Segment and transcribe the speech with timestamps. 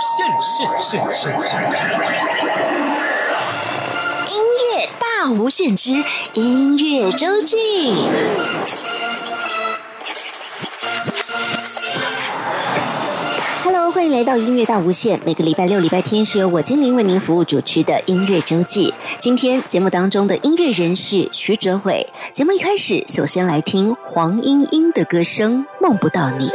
[0.00, 1.30] 限限限限，
[4.30, 4.38] 音
[4.76, 7.56] 乐大无限之音乐周记。
[13.64, 15.20] Hello，欢迎来到音乐大无限。
[15.24, 18.94] 每个礼拜六、礼拜天是由我精灵为您服务主持的音乐周记。
[19.18, 22.06] 今天节目当中的音乐人是徐哲伟。
[22.32, 26.48] 节目一开始，首先来听黄莺莺的歌声《梦不到你》。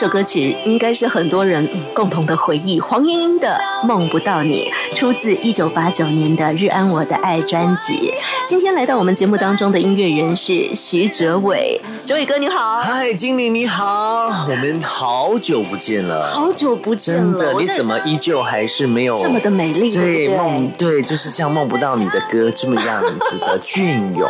[0.00, 2.80] 这首歌曲，应该是很多人共同的回忆。
[2.80, 8.10] 黄莺莺的《梦不到你》出自一九八九年的《日安我的爱》专辑。
[8.50, 19.94] 今天来到我们节目当中的音乐人是徐哲伟，哲伟哥你好，嗨，经理你好，我们好久不见了，好久不见了，真的，你怎么依旧还是没有这么的美丽？
[19.94, 20.94] 对梦对？
[20.94, 24.28] 对，就是像梦不到你的歌这么样子的 隽永，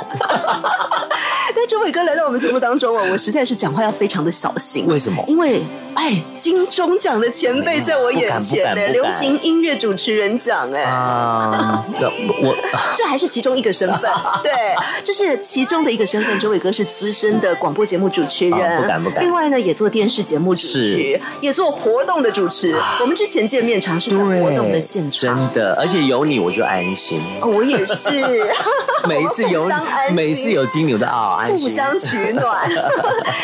[1.56, 4.86] 但哲伟哥来到我们节目当中哦，我实在是讲话要非常的小心。
[4.86, 5.25] 为什么？
[5.28, 5.62] 因为
[5.94, 10.82] 哎，金钟奖的前辈在我眼前呢，流行音乐主持人奖哎。
[10.82, 11.84] 啊，
[12.42, 12.56] 我
[12.96, 14.10] 这还是其中一个身份，
[14.42, 14.52] 对，
[15.02, 16.38] 这是其中的一个身份。
[16.38, 22.74] 周伟哥是资深的广播节目主持人，啊不敢不敢另外呢，也做电视节目主持，也做活动的主持。
[23.00, 25.20] 我们之前见面常是在活动的现场。
[25.20, 27.20] 真的，而且有你我就安心。
[27.41, 28.10] 哦，我也是，
[29.06, 29.70] 每一次有
[30.12, 31.68] 每一次有金牛的啊，安心。
[31.68, 32.70] 互相取暖。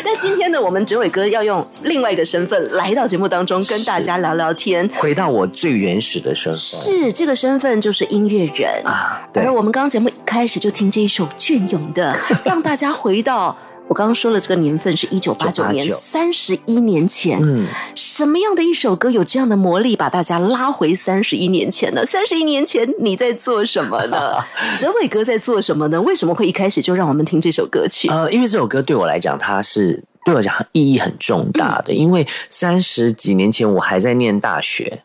[0.03, 4.87] 那今天呢，我们哲伟哥要用另外一个身份来到节目当中，跟大家聊聊天。
[4.97, 12.13] 回到我最原始的身份是这个身份就是音乐人啊，对而我们刚刚节目一开始就听这一首隽永的，
[12.43, 13.55] 让大家回到
[13.87, 17.39] 我刚刚说了这个年份是一九八九年，三十一年前。
[17.41, 22.05] 嗯，什么样的一首歌有这样的魔力，把大家拉回三十一年前呢？
[22.05, 24.33] 三十一年前你在做什么呢？
[24.77, 26.01] 哲伟哥在做什么呢？
[26.01, 28.09] 为什么会一开始就让我们听这首歌曲？
[28.09, 31.93] 呃，因为这首歌对我来讲，它是对我讲意义很重大的。
[31.93, 35.03] 因为三十几年前我还在念大学，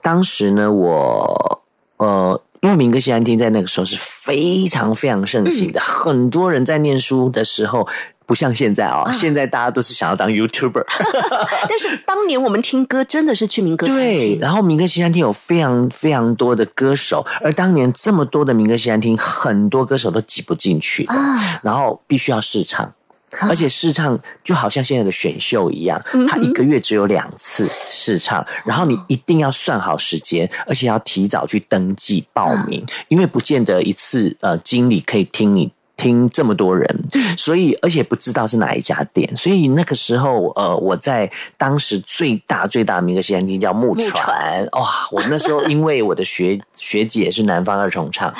[0.00, 1.62] 当时呢，我
[1.98, 7.86] 呃，因为民歌西餐厅在那个时候是非常非常盛行的，很多人在念书的时候。
[8.24, 10.84] 不像现在啊、现在大家都是想要当 YouTuber，
[11.68, 22.90] 但是当年我们听歌真的是去民歌餐对，厅，然后民歌西餐厅有非常非常多的歌手，而当年这么多的民歌西餐厅，很多歌手都挤不进去的，啊然后必须要试唱。
[23.48, 35.70] 而且试唱就好像现在的选秀一样，嗯它一个月只有两次试唱，然后你一定要算好时间，而且要提早去登记报名，因为不见得一次呃经理可以听你。
[35.94, 37.04] 听这么多人，
[37.36, 44.82] 所以而且不知道是哪一家店，所以那个时候，呃，我在当时最大最大的民歌西餐厅叫木木船船，哇！
[45.12, 48.34] 我那时候因为我的学学姐是南方二重唱，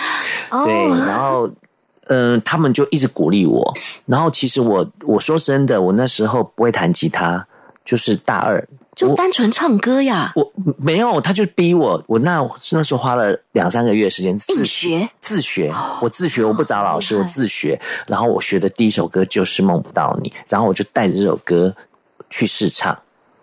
[0.65, 1.49] 对，哦，然后
[2.09, 3.75] 嗯、呃他们就一直鼓励我。
[4.07, 7.47] 然后其实我我说真的，我那时候不会弹吉他，
[7.85, 8.67] 就是大二。
[8.95, 12.05] 就单纯唱歌呀，我没有，他就逼我。
[12.07, 17.81] 我那那时候花了两三个月时间自硬学自学，我自学，我不找老师，我自学。
[18.07, 21.75] 然后我学的第一首歌就是《梦不到你》，然后我就带着这首歌
[22.29, 22.97] 去试唱。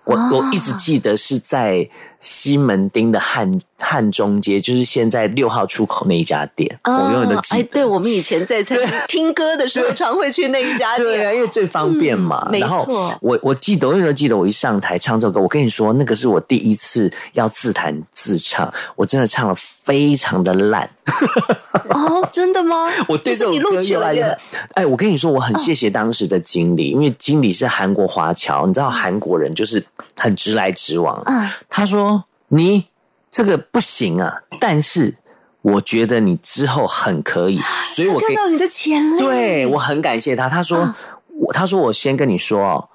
[0.03, 7.69] 我我一直记得是在西门町的汉汉中街，就是现在六号出口那一家店，我永远都记哎，得。
[7.71, 11.07] 对，我们以前在餐厅听歌的时候，常会去那一家店。
[11.07, 12.43] 对啊，因为最方便嘛。
[12.47, 20.89] 嗯没然后错我我记得，我永远都记得，我一上台唱这首歌，我跟你说，那个是我第一次要自弹自唱，我真的唱了非常的烂。
[21.89, 22.87] 哦，真的吗？
[23.07, 24.37] 我对这首可是你录越来越……
[24.73, 29.83] 哎，我跟你说，我很谢谢当时的经理，因为经理是韩国华侨，你知道韩国人就是
[30.17, 31.21] 很直来直往。
[31.25, 32.08] 嗯他说
[32.49, 32.85] ：“你
[33.31, 35.15] 这个不行啊，但是
[35.61, 37.59] 我觉得你之后很可以，
[37.95, 40.49] 所以我看到你的潜力，对我很感谢他。
[40.49, 40.93] 他说，嗯
[41.39, 42.89] 我他说我先跟你说哦，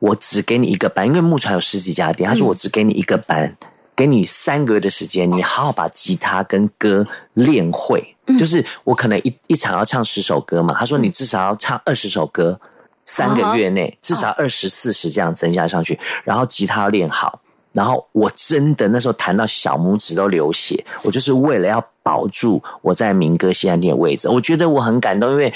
[0.00, 3.56] 我只给你一个班，因为木船有十几家店，他嗯说我只给你一个班，
[3.94, 8.14] 给你三个月的时间，你好好把吉他跟歌练会。
[8.26, 12.60] 嗯就是我可能一一场要唱十首歌嘛，他说你至少要唱二十首歌，
[13.04, 17.40] 三个月内至少二十四十这样增加上去，然后吉他要练好。
[17.76, 24.30] 然后我真的那时候弹到小拇指都流血，我就是为了要保住我在民歌西餐厅的位置。
[24.30, 25.52] 我觉得我很感动，因为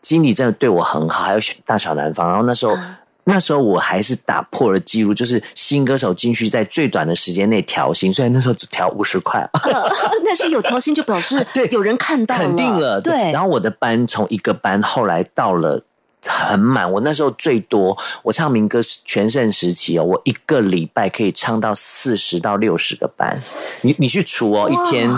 [0.00, 2.26] 经理真的对我很好，还有大小南方。
[2.26, 2.74] 然后那时候、
[3.24, 9.46] 那时候我还是打破了记录，就是新歌手进去在最短的时间内调薪，虽然那时候只调五十块，
[10.24, 12.98] 但是有调薪就表示 对有人看到肯定了。
[12.98, 15.82] 对，然后我的班从一个班后来到了。
[16.26, 23.40] 很满，我那时候最多，我唱民歌全盛时期哦，我一个礼拜可以唱到四十到六十个班，
[23.82, 25.08] 你你去除哦，一天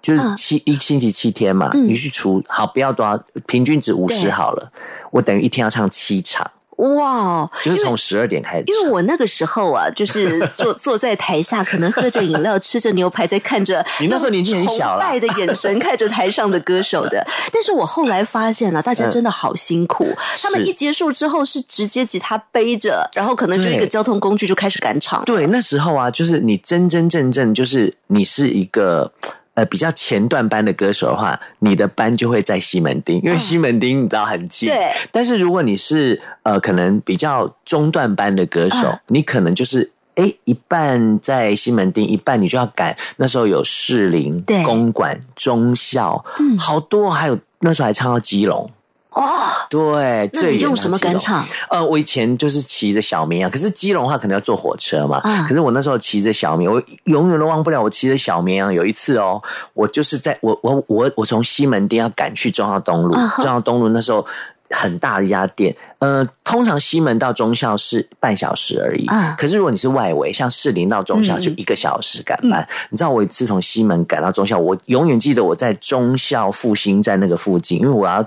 [0.00, 4.16] 就是七、一星期七天嘛，你去除好不要多少，平均值五对。
[4.16, 4.72] 十好了，
[5.10, 6.50] 我等于一天要唱七场，
[6.80, 8.74] 哇，就是从十二点开始唱。
[8.74, 17.24] 因为我那个时候啊，就是坐 坐在台下，可能喝着饮料，吃着牛排，在看着你那时候年纪很小啦崇拜的眼神看着台上的歌手的。
[17.52, 20.08] 但是我后来发现了、大家真的好辛苦。
[20.42, 25.22] 他们一结束之后是直接吉他背着，然后可能就一个交通工具就开始赶场。
[25.24, 29.12] 对，那时候啊，就是你真真正正就是你是一个。
[29.60, 34.70] 呃，比较前段班的歌手的话，你的班就会在西门町，因为西门町你知道很近。
[34.70, 42.96] 对但是如果你是呃，可能比较中段班的歌手，你可能就是哎一半在西门町，一半你就要赶。
[43.16, 46.24] 那时候有士林对、公馆、中校，
[46.58, 48.70] 好多，还有那时候还唱到基隆。
[49.12, 51.44] 哇，对，那最远你用什么赶场？
[51.68, 55.18] 呃，我以前就是骑着小绵羊，可是基隆的话可能要坐火车嘛。
[55.18, 58.72] 啊可是我那时候骑着小绵，我永远都忘不了我骑着小绵羊。
[58.72, 59.42] 有一次哦，
[59.74, 64.26] 我就是在我我我我从西门町要赶去中央东路，中央东路那时候。
[64.70, 69.06] 很大的一家店，呃，通常西门到中校是半小时而已。
[69.06, 72.66] 啊可是如果你是外围，像士林到中校嗯就一个小时赶班。
[72.90, 78.24] 你知道我一次从西门赶到中校，我永远记得我在中校复兴站那个附近，因为我要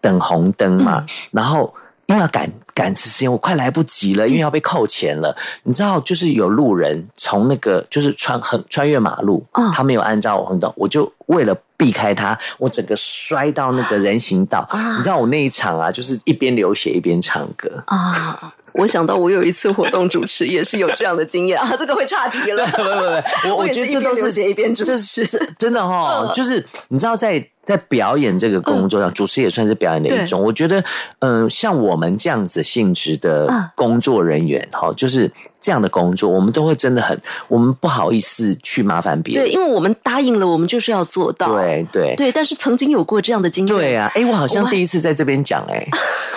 [0.00, 1.74] 等红灯嘛，嗯然后。
[2.08, 5.36] 因为要赶赶时间，我快来不及了，因为要被扣钱了。
[5.64, 14.66] 你知道，就是有路人从那个就是穿很穿越马路，哦他没有按照红灯，我就为了避开他，我整个摔到那个人行道。
[14.70, 17.82] 啊你知道我那一场啊，就是一边流血一边唱歌。
[17.86, 18.54] 啊！
[18.72, 22.66] 我想到我有一次活动主持也是有这样的经验啊， 这个会岔题了。
[22.76, 27.46] 不不不，我我觉得这都是流血一边主持这真的哈，就是你知道在。
[27.66, 30.40] 在表演这个工作上，主持也算是表演的一种。
[30.40, 30.84] 我觉得，
[31.18, 35.28] 嗯、像我们这样子性质的嗯工作人员，哈、就是
[35.60, 41.54] 这样的工作，我们都会真的很，我们不好意思去麻烦别人对，因为我们答应了，我们就是要做到。
[41.54, 43.76] 对对对，但是曾经有过这样的经验。
[43.76, 44.10] 对啊！
[44.14, 45.86] 哎，我好像第一次在这边讲，哎，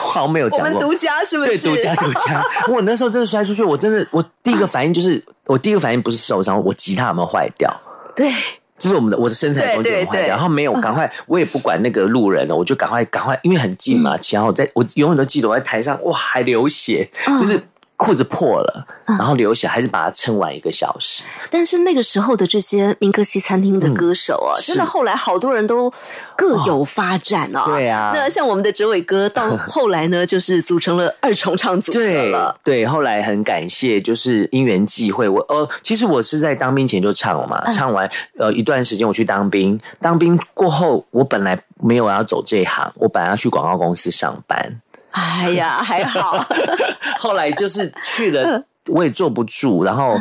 [0.03, 0.69] 我好像没有讲过。
[0.69, 1.57] 们独家是不是？
[1.57, 2.43] 对，独家独家。
[2.69, 7.69] 我那时候真的摔出去，我真的，我第一个反应就是，我第一个反应不是受伤，我吉他有没有坏掉？
[8.15, 8.31] 对，
[8.77, 17.61] 就是我们的我的身材中间有坏掉，对对对然后没有赶快，我也不管那个路人了，我就赶快赶快，因为很近嘛，然后我在我永远都记得我在台上，哇，还流血，就是
[17.99, 21.25] 裤子破了，然后流血，还是把它撑完一个小时。
[21.49, 25.91] 但是那个时候的这些民歌西餐厅的歌手啊，嗯真的后来好多人都
[26.37, 27.61] 各有发展啊。
[27.65, 28.11] 对啊。
[28.13, 32.57] 那像我们的哲伟哥，到 后来呢，就是组成了二重唱组合了。
[32.63, 44.81] 对，后来很感谢，就是因缘际会，我呃，其实我是在当兵前就唱了嘛，唱完呃一段时间我去当兵，当兵过后，我本来没有要走这一行，我本来要去广告公司上班，
[45.19, 46.45] 哎呀， 还好，
[47.19, 50.19] 后来就是去了，我也坐不住，然后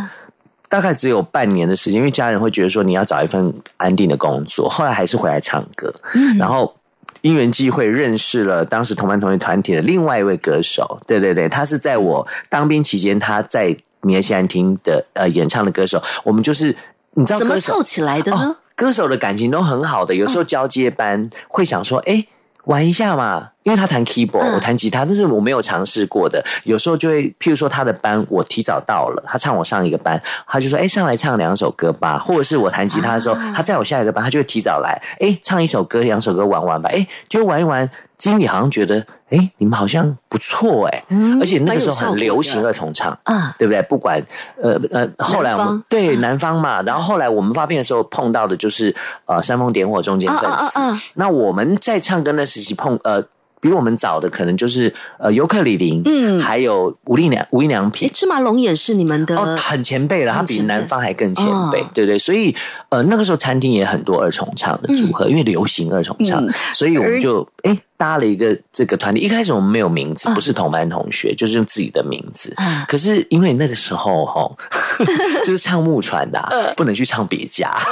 [0.68, 5.94] 大概只有半年的时间，因为家人会觉得说你要找一份安定的工作，后来还是回来唱歌，
[6.38, 6.74] 然后。
[7.22, 16.72] 因缘际会认识了当时同班同学团体的另外一位歌手，对对对，他是在我当兵期间他在米尔西安厅的呃演唱的歌手，我们就是
[17.14, 18.38] 你知道怎么凑起来的呢？
[18.38, 18.56] 哦？
[18.76, 22.24] 歌手的感情都很好的，有时候交接班会想说，哎、
[22.68, 26.44] 玩一下嘛，因为他弹 keyboard，、嗯我弹吉他，这是我没有尝试过的。
[26.64, 32.18] 有时候就会，譬如说他的班我提早到了，他唱我上一个班，他就说，哎、上来唱两首歌吧。
[32.18, 37.90] 或者是我弹吉他的时候，啊他在我下一个班，他就会提早来，哎、唱一首歌、两首歌玩玩吧，哎、就玩一玩。
[38.18, 41.04] 经理好像觉得，哎、你们好像不错哎、
[41.40, 43.16] 而且那个时候很流行二重唱
[43.56, 43.80] 对不对？
[43.82, 44.20] 不管
[44.60, 48.94] 呃呃，后来我们对南方嘛，然后后来我们发片的时候碰到的就是
[49.26, 50.46] 呃煽风点火中间分子。
[50.46, 53.24] 啊啊啊啊那我们在唱歌那时期碰呃。
[53.60, 62.54] 比我们早的可能就是呃尤克里林，嗯，还有吴丽娘吴丽娘哎，品，芝麻龙眼是你们的哦，很前辈了，他比南方还更前辈哦，对对，所以
[62.88, 66.52] 呃那个时候餐厅也很多二重唱的组合，因为流行二重唱，嗯。
[66.74, 69.20] 所以我们就哎搭了一个这个团体。
[69.20, 72.52] 一开始我们没有名字，啊不是同班同学，就是用自己的名字。
[72.56, 72.84] 啊。
[72.88, 74.50] 可是因为那个时候哈，
[75.44, 77.76] 就是唱木船的不能去唱别家。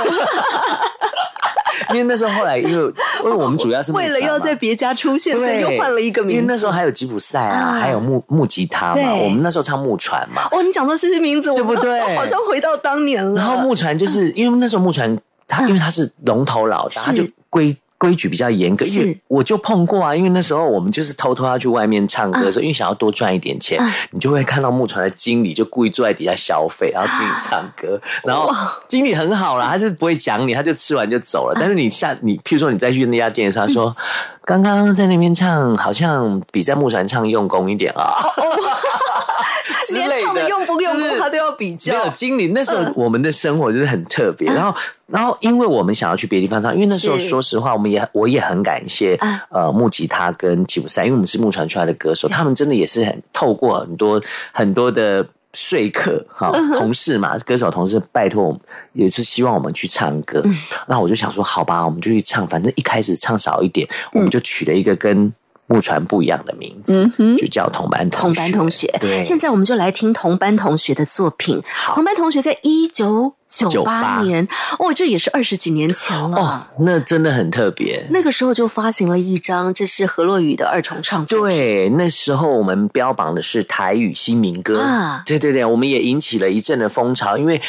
[1.91, 2.93] 因为那时候后来，因为
[3.25, 6.37] 因为我们主要是为了要在别家出现，所以，又换了一个名字。
[6.37, 13.35] 因为那时候还有吉普赛啊，啊还有木木吉他嘛，我们那时候唱木船嘛，哦，你讲到这些名字，我对不对我好像回到当年了。
[13.37, 18.85] 然后木船就是因为那时候木船，他因为他是龙头老大，是他就规规矩比较严格。
[18.85, 28.01] 因为我就碰过啊，因为那时候我们就是偷偷要去外面唱歌的时候，因为想要多赚一点钱，你就会看到木船的经理就故意坐在底下消费，然后听你唱歌。
[28.25, 28.51] 然后
[28.89, 31.57] 经理很好啦，他是不会讲你，他就吃完就走了。
[31.59, 33.97] 但是你下你，譬如说你再去那家店，他说
[34.45, 38.17] 刚刚在那边唱，好像比在木船唱用功一点啊。
[39.87, 42.11] 之连类的唱的用不用他都要比较没有较。
[42.13, 44.49] 经理，那时候我们的生活就是很特别。
[44.53, 54.21] 然后，然后因为我们想要去别的地方唱，因为那时候说实话，我们也我也很感谢啊呃木吉他跟吉普赛，因为我们是木传出来的歌手，他们真的也是很透过很多
[54.53, 55.27] 很多的。
[55.59, 58.61] 说客哈，同事嘛，歌手同事拜托我们，
[58.93, 60.45] 也是希望我们去唱歌。
[60.87, 65.33] 那我就想说，好吧，我们就去唱，反正一开始唱少一点，我们就取了一个跟
[65.69, 68.35] 木船不一样的名字，就叫同班同学。
[68.35, 71.61] 同班同学，对，现在我们就来听同班同学的作品。
[71.95, 76.37] 同班同学在一九九八98年，哦，这也是二十几年前了。
[76.37, 78.07] 哦，那真的很特别。
[78.11, 81.59] 那个时候就发行了一张，这是何洛雨的二重唱作品。
[81.59, 87.61] 对，那时候我们标榜的是台语新民歌啊对对对，我们也引起了一阵的风潮，因为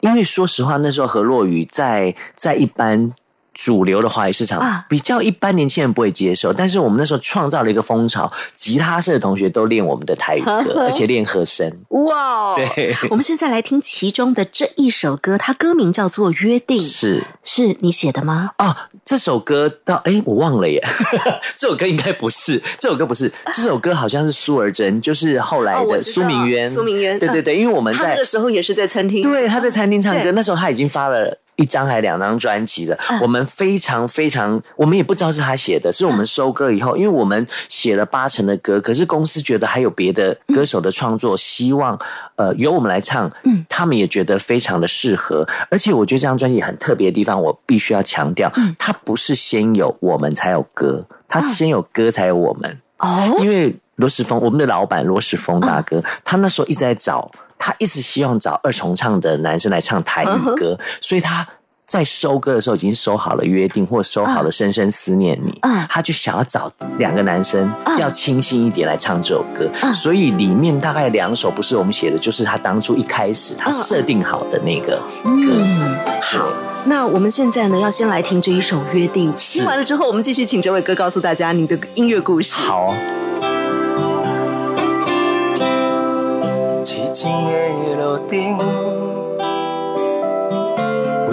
[0.00, 3.12] 因为说实话，那时候何洛雨在在一般。
[3.54, 11.72] 主流的华语市场、啊比较一般年轻人不会接受，但是我们那时候创造了一个风潮，吉他社的同学都练我们的台语歌，而且练和声。
[11.88, 12.54] 哇哦！
[12.56, 18.50] 对我们现在来听其中的这一首歌，它歌名叫做《约定》，是是你写的吗？
[18.56, 20.82] 啊，这首歌到哎，我忘了耶，
[21.56, 31.38] 这首歌应该不是，这首歌不是，这首歌好像是苏儿珍，就是后来的苏明渊，苏明渊对对对，因为我们在他那个时候也是在餐厅，对，他在餐厅唱歌，那时候他已经发了。
[31.56, 33.20] 一张还两张专辑的，嗯。
[33.20, 41.98] 我们非常非常，我们也不知道是他写的，是我们收歌以后，因为我们写了八成的歌，可是公司觉得还有别的歌手的创作，希望
[42.36, 61.46] 呃由我们来唱，嗯，他们也觉得非常的适合，而且我觉得这张专辑很特别的地方，我必须要强调，它不是先有我们才有歌，它是先有歌才有我们，哦，因为罗时峰，我们的老板罗时峰大哥，他那时候一直在找，他一直希望找二重唱的男生来唱台语歌，所以他
[61.86, 65.86] 在收歌的时候已经收好了约定，或收好了深深思念你，嗯。
[65.88, 67.98] 他就想要找两个男生嗯。
[67.98, 75.02] 要清新一点来唱这首歌，所以里面大概两首不是我们写的，就是他当初一开始他设定好的那个歌。
[75.24, 76.48] 嗯，好。
[76.86, 79.32] 那我们现在呢，要先来听这一首《约定》。
[79.36, 82.52] 听完了之后，我们继续请这位哥告诉大家你的音乐故事。
[82.52, 82.94] 好，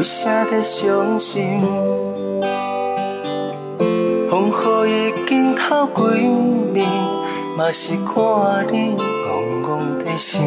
[0.01, 1.61] 为啥在伤心？
[4.27, 6.01] 风雨已经透几
[6.73, 6.89] 年，
[7.55, 10.41] 嘛是看你怣怣的心。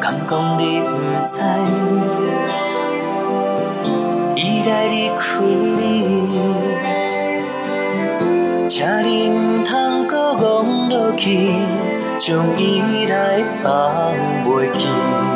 [0.00, 0.88] 敢讲你不
[1.28, 1.40] 知，
[4.34, 6.26] 伊来离开你。
[8.68, 11.52] 请你唔通搁戆落去，
[12.18, 14.12] 将伊来放
[14.44, 15.27] 袂记。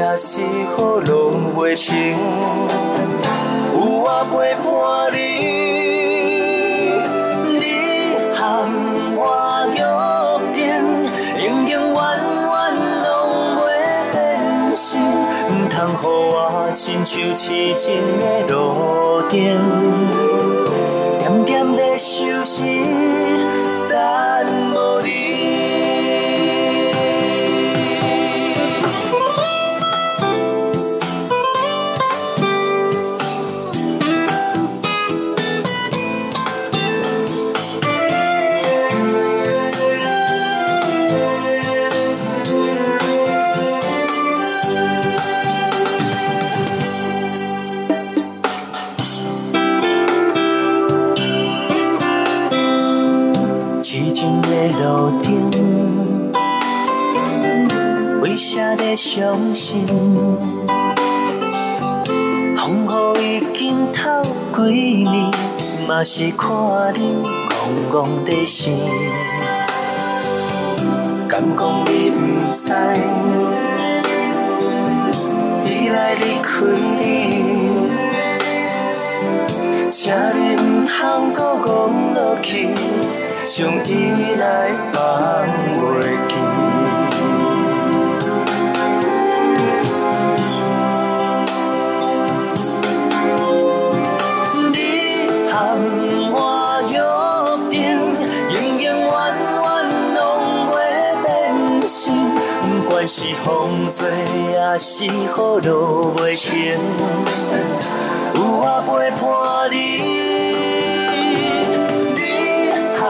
[0.00, 0.46] 也是雨，
[1.04, 2.16] 拢袂停。
[3.74, 4.72] 有我陪伴
[5.12, 5.18] 你，
[7.58, 7.60] 你
[8.34, 8.40] 和
[9.14, 9.20] 我
[9.76, 9.78] 约
[10.50, 10.58] 定，
[11.44, 12.50] 永永远远
[13.04, 13.06] 拢
[13.58, 13.60] 袂
[14.10, 14.16] 变
[14.74, 17.86] 心，唔通予我亲像痴情
[18.20, 19.36] 的路灯，
[21.18, 22.64] 点点在收拾，
[58.80, 59.86] 为啥在伤心？
[62.56, 64.22] 风雨已经透
[64.54, 64.60] 几
[65.04, 65.30] 年，
[65.86, 66.48] 嘛是看
[66.94, 67.52] 你戆
[67.90, 68.78] 戆的心。
[71.28, 72.16] 敢讲你不
[72.56, 72.72] 知，
[75.66, 76.50] 伊来离开
[77.00, 77.02] 你。
[79.90, 81.68] 请你唔通搁戆
[82.14, 82.68] 落去，
[83.44, 83.88] 将伊
[84.38, 85.00] 来放
[85.78, 86.39] 袂记。
[103.22, 104.08] 是风吹
[104.50, 105.28] 也是雨，
[105.60, 106.48] 都袂停。
[108.34, 108.88] 有我陪
[109.20, 109.22] 伴
[109.70, 109.76] 你，
[112.16, 112.18] 你
[112.96, 113.02] 和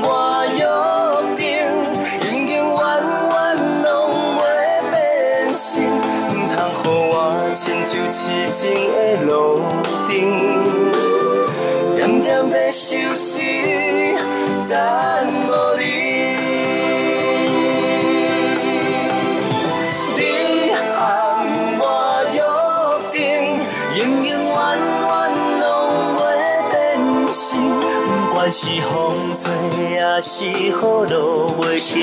[0.00, 0.08] 我
[0.56, 0.64] 约
[1.36, 1.44] 定，
[2.22, 2.80] 永永远
[3.28, 3.36] 远
[3.82, 3.86] 拢
[4.38, 4.40] 袂
[4.90, 4.96] 变
[5.52, 7.12] 心，唔通予我
[7.54, 8.16] 亲像痴
[8.50, 9.30] 情的路
[10.08, 10.10] 灯，
[11.96, 13.28] 点点在收拾，
[28.56, 29.50] 是风吹
[29.90, 31.98] 也是雨，落袂停。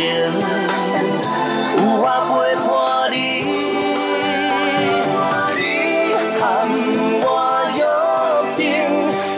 [1.77, 2.67] 有我陪伴
[3.09, 3.15] 你，
[5.55, 5.59] 你
[6.41, 6.43] 和
[7.23, 7.25] 我
[7.77, 7.79] 约
[8.57, 8.61] 定，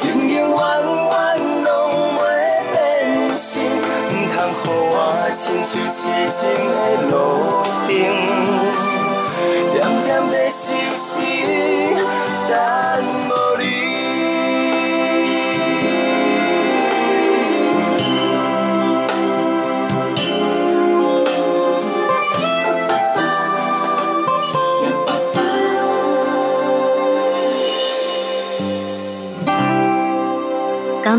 [0.10, 0.58] 永永远
[1.12, 1.13] 远
[1.63, 1.67] 拢
[2.17, 2.19] 袂
[2.71, 2.76] 变
[3.38, 4.97] 心，唔通予我
[5.36, 7.13] 亲像痴情的路
[7.88, 7.91] 灯。
[9.71, 11.21] 点点在收拾，
[12.49, 12.52] 等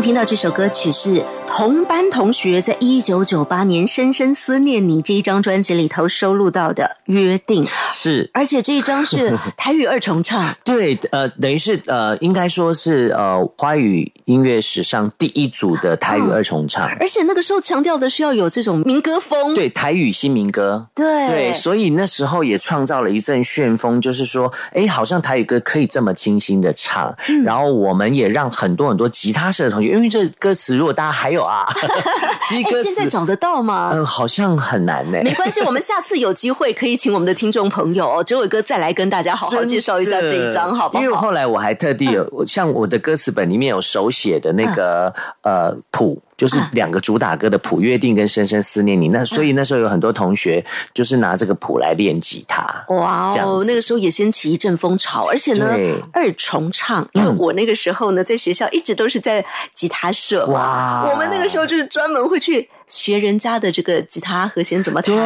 [0.05, 1.25] 听到这首歌曲是
[1.57, 7.63] 同班同学在一九九八年《深深思念你》这一张专辑里头收录到的《约定》，
[7.93, 8.29] 是。
[8.33, 10.53] 而且这一张是 台语二重唱。
[10.65, 16.89] 对，呃，等于是呃，应该说是呃，华语音乐史上第一组的台语二重唱。
[16.99, 21.25] 而且那个时候强调的是要有这种民歌风，对，台语新民歌，对。
[21.25, 27.15] 对，所以那时候也创造了一阵旋风，就是说，哎，好像台语歌可以这么清新的唱，
[27.45, 31.65] 然后我们也让很多很多吉他社的同学，因因为这歌词如果大家还有啊，
[32.49, 33.91] 其实哎，歌词现在找得到吗？
[33.93, 41.03] 嗯好像很难呢、没关系，我们下次有机会可以请我们的听众朋友哦，哲伟哥再来跟大家好好介绍一下这一张，好不好？
[41.03, 46.21] 因为后来我还特地有，我像我的歌词本里面有手写的那个、呃谱。
[46.37, 49.07] 就是两个主打歌的谱，约定跟深深思念你。
[49.09, 52.65] 那所以那时候有很多同学就是拿这个谱来练吉他。
[52.89, 55.65] 哇哦，那个时候也掀起一阵风潮，而且呢，
[56.11, 65.25] 二重唱，因为我那个时候呢，在学校一直都是在吉他社嘛，哇我们那个时候就是专门会去学人家的这个吉他和弦怎么弹，对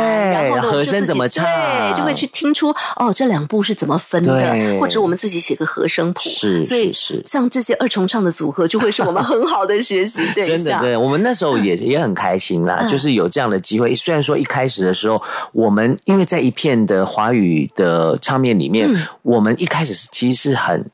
[0.56, 10.82] 然后和声怎么唱对，就会去听出哦，这两步是怎么分的，或者我们自己写个和声谱，是所以是是像这些二重唱的组合，就会是我们很好的学习对 真的，象。
[10.82, 13.94] 真的，我们那时候也、也很开心啦，嗯就是有这样的机会。
[13.96, 20.86] 虽然说一开始的时候，我们因为在一片的华语的唱片里面，嗯我们一开始是其实是很。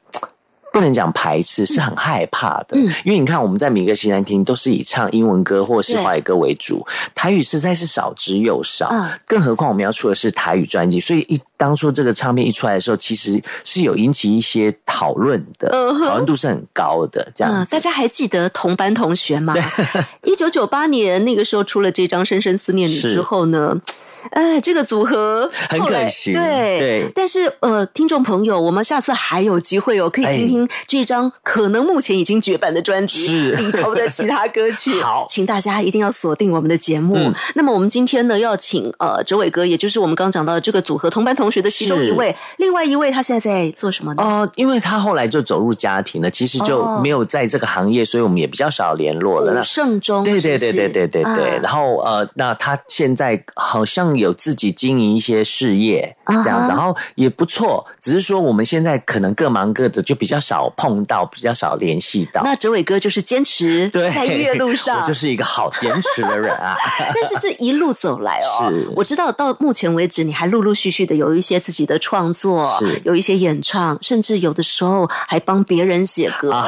[0.75, 2.75] 不能讲排斥，是很害怕的。
[2.75, 8.89] 嗯因为你看，我们在每个西餐厅都是以唱英文歌或是华语歌为主，台语实在是少之又少。
[8.91, 17.25] 嗯更何况我们要出的是台语专辑，所以一当初这个唱片一出来的时候，其实是有引起一些讨论的，讨论度是很高的。
[17.33, 19.55] 这样嗯，大家还记得同班同学吗？
[20.23, 23.79] 一九九八年那个时候出了这张《深深思念你》之后呢，
[24.31, 34.99] 哎，这个组合很可惜对对但是呃，听众朋友，我们下次还有机会哦，可以听听这张可能目前已经绝版的专辑是里头的其他歌曲。
[35.01, 37.15] 好请大家一定要锁定我们的节目。
[37.17, 44.23] 嗯那么我们今天呢，要请呃哲伟哥，也就是我们刚讲到的这个组合同班同学的其中一位，另外一位他现在在做什么呢？
[44.23, 49.51] 哦，因为他后来就走入家庭了，其实就哦没有在这个行业，所以我们也比较少联络了。
[49.51, 62.41] 武那圣中，对对对对对对对，啊然后呃，那他现在好像有自己经营一些事业这样子，然后也不错，只是说我们现在可能各忙各的，就比较少碰到，比较少联系到。
[62.43, 66.75] 那哲伟哥就是坚持对，在音乐路上，我就是一个好坚持的人啊。
[67.13, 76.63] 但是这一路走来哦是，我知道到目前为止，你还陆陆续续的有一些自己的创作是，有一些演唱，甚至有的时候还帮别人写歌。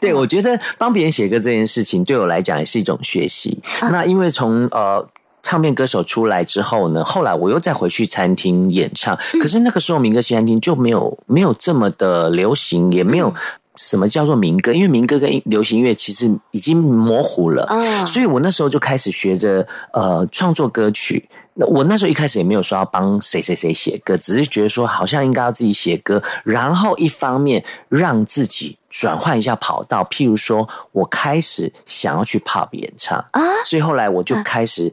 [0.00, 3.62] 对，我觉得帮别人写歌这件事情对我来讲也是一种学习。
[3.82, 5.06] 那因为从呃。
[5.42, 13.34] 唱片歌手出来之后呢，后来我又再回去餐厅演唱，可是那个时候民歌西餐厅就没有没有这么的流行，也没有
[13.76, 17.64] 什么叫做民歌，因为民歌跟流行乐其实已经模糊了。
[17.64, 18.06] 啊。
[18.06, 21.28] 所以我那时候就开始学着呃创作歌曲。
[21.54, 33.18] 那我那时候一开始也没有说要帮谁谁谁写歌，只是觉得说好像应该要自己写歌，然后一方面让自己转换一下跑道，譬如说我开始想要去 pop 演唱。
[33.32, 34.90] 啊，所以后来我就开始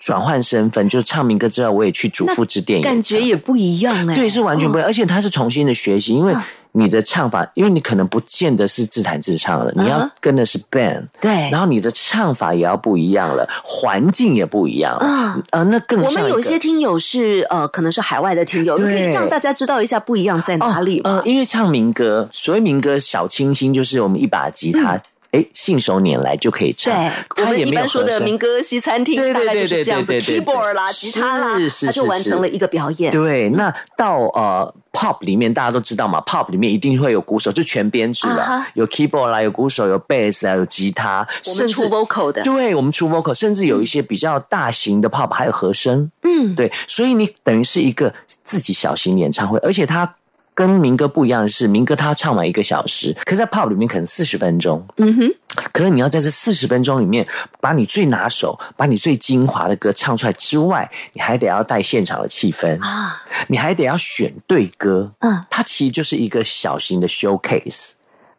[0.00, 6.34] 转换身份，就是唱民歌之外，我也去主妇之店演唱感觉也不一样哎、对，是完全不一样，而且他是重新的学习，因为
[6.72, 11.50] 你的唱法，因为你可能不见得是自弹自唱了，你要跟的是 band，对。
[11.50, 21.10] 然后你的唱法也要不一样了，环境也不一样了，啊呃，那更我们有一些听友是呃，可能是海外的听友，可以让大家知道一下不一样在哪里吗？
[21.10, 24.98] 呃，因为唱民歌，所谓民歌小清新，就是我们一把吉他。
[25.32, 26.92] 哎，信手拈来就可以唱，
[27.36, 33.12] 对，我们一般说的民歌西餐厅，对对大概就是这样子对对对对对，keyboard 啦、吉他啦，他就完成了一个表演。
[33.12, 48.12] 对，那到呃 pop 里面，大家都知道嘛，pop 里面一定会有鼓手，就全编制的，啊哈有 keyboard 啦，有鼓手，有 bass 啊，有吉他，甚至我们出 vocal 的，对我们出 vocal，甚至有一些比较大型的 pop 还有和声，嗯，对，所以你等于是一个
[48.42, 50.16] 自己小型演唱会，而且它。
[50.60, 54.86] 跟民歌不一样的是，民歌它唱完一个小时，可是在 pop 里面可能四十分钟。
[54.98, 55.34] 嗯哼，
[55.72, 57.26] 可是你要在这四十分钟里面，
[57.62, 65.10] 把你最拿手、把你最精华的歌唱出来之外，你还得要带现场的气氛啊，你还得要选对歌。
[65.20, 67.92] 嗯，它其实就是一个小型的 showcase。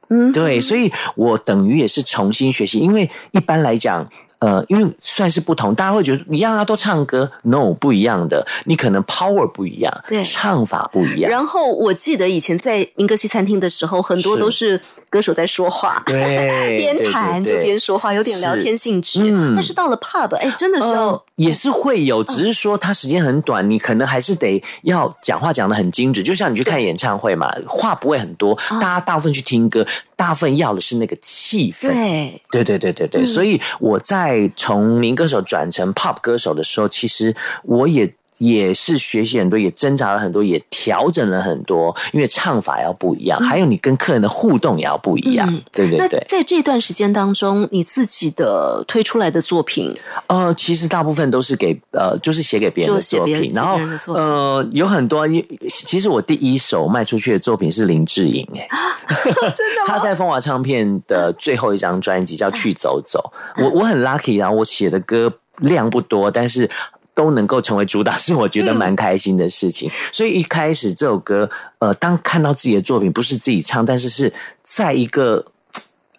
[0.09, 4.07] 嗯，对，所以我等于也是重新学习，因为一般来讲。
[4.41, 19.21] 呃，因为算是不同，大家会觉得一样啊，都唱歌，no 不一样的，你可能 power 不一样，对唱法不一样，然后我记得以前在民歌西餐厅的时候，很多都是歌手在说话，对， 边对弹就边说话，有点聊天性质。
[19.23, 26.23] 嗯但是到了 pub，哎，真的是要呃也是会有，只是说它时间很短，你可能还是得要讲话讲的很精准。
[26.25, 31.87] 就像你去看演唱会嘛，话不会很多，啊大家大部分去听歌，大部分要的是那个气氛。
[31.89, 38.13] 对，对对对对对，所以我在从民歌手转成 pop 歌手的时候，其实我也。
[38.41, 46.25] 也是学习很多，也挣扎了很多，也调整了很多，因为唱法要不一样，还有你跟客人的互动也要不一样，嗯对对那对。
[46.27, 49.93] 在这段时间当中，你自己的推出来的作品，
[50.25, 53.77] 呃，其实大部分都是给呃，就是写给别人的写作品，然后
[54.15, 55.27] 呃，有很多。
[55.27, 58.67] 因其实我第一首卖出去的作品是林志颖，哎，
[59.53, 66.67] 真的他在风华唱片的最后一张专辑叫《去走走》，嗯我我很 lucky，然后我写的歌量不多，但是。
[67.13, 69.91] 都能够成为主打，是我觉得蛮开心的事情。
[70.11, 74.31] 所以一开始这首歌，呃，当看到自己的作品不是自己唱，但是是
[74.63, 75.45] 在一个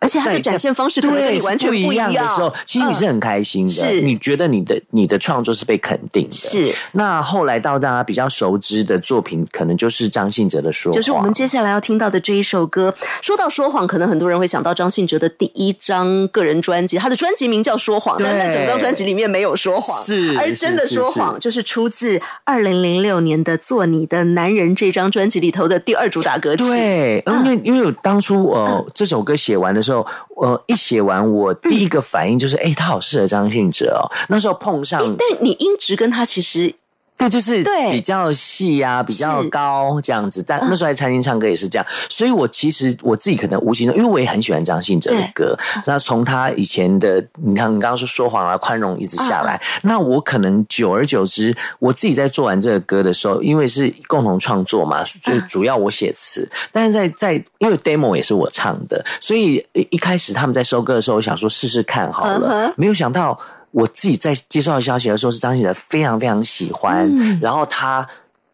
[0.02, 3.72] 而且它的展现方式可能跟对你完全是不一样样的时候，其实你是很开心的。
[3.72, 6.34] 是你觉得你的你的创作是被肯定的。
[6.34, 6.74] 是。
[6.92, 12.94] 那后来到大家比较熟知的作品，可能就是张信哲的《说谎》，就是我们接下来要听到的这一首歌。
[13.22, 26.64] 说到说谎，可能很多人会想到张信哲的第一张个人专辑，他的专辑名叫《说谎》，对但那整张专辑里面没有说谎，是而真的说谎就是出自二零零六年的《做你的男人》这张专辑里头的第二主打歌曲。
[26.64, 29.91] 对，因为因为我当初呃这首歌写完的时候，
[30.36, 34.06] 呃一写完，我第一个反应就是，哎，他好适合张信哲哦。
[34.28, 36.74] 那时候碰上，但你音质跟他其实
[37.22, 40.44] 对，就是对比较细呀、比较高这样子。
[40.46, 45.56] 但那时候在餐厅唱歌也是这样，所以我其实我自己可能无形中，因为我也很喜欢张信哲的歌。
[45.86, 63.38] 那从他以前的，你看你刚刚说说谎啊、宽容一直下来，那我可能久而久之，我自己在做完这个歌的时候，因为是共同创作嘛，所以主要我写词，但是在在因为 demo 也是我唱的，所以一一开始他们在收歌的时候，我想说试试看好了，没有想到。
[63.72, 68.06] 我自己在接收到消息的时候，是张信哲非常非常喜欢，然后他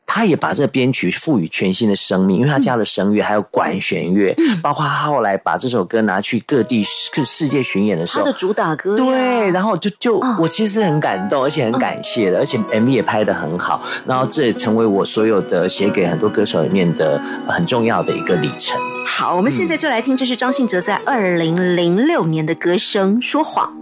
[0.06, 18.80] 他也把这个编曲赋予全新的生命，因为他加了声乐，还有管弦乐，包括他后来把这首歌拿去各地世世界巡演的时候他的，主打歌对，然后就就、我其实很感动，而且很感谢的，而且 MV 也拍的很好，然后这也成为我所有的写给很多歌手里面的很重要的一个里程。
[19.04, 23.74] 好，我们现在就来听，这是张信哲在二零零六年的歌声《说谎》。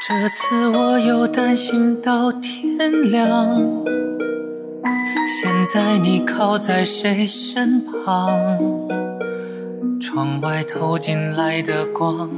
[0.00, 3.60] 这次我又担心到天亮。
[5.40, 8.30] 现在你靠在谁身旁？
[10.00, 12.30] 窗外透进来的光，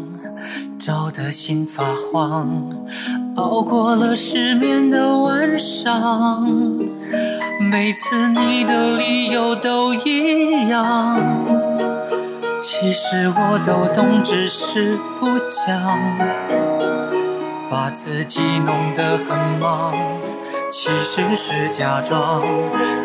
[0.79, 2.71] 照得心发慌。
[3.37, 6.49] 熬过了失眠的晚上，
[7.71, 11.21] 每次你的理由都一样。
[12.61, 16.78] 其实我都懂，只是不讲。
[17.71, 19.95] 把自己弄得很忙，
[20.71, 22.41] 其实是假装。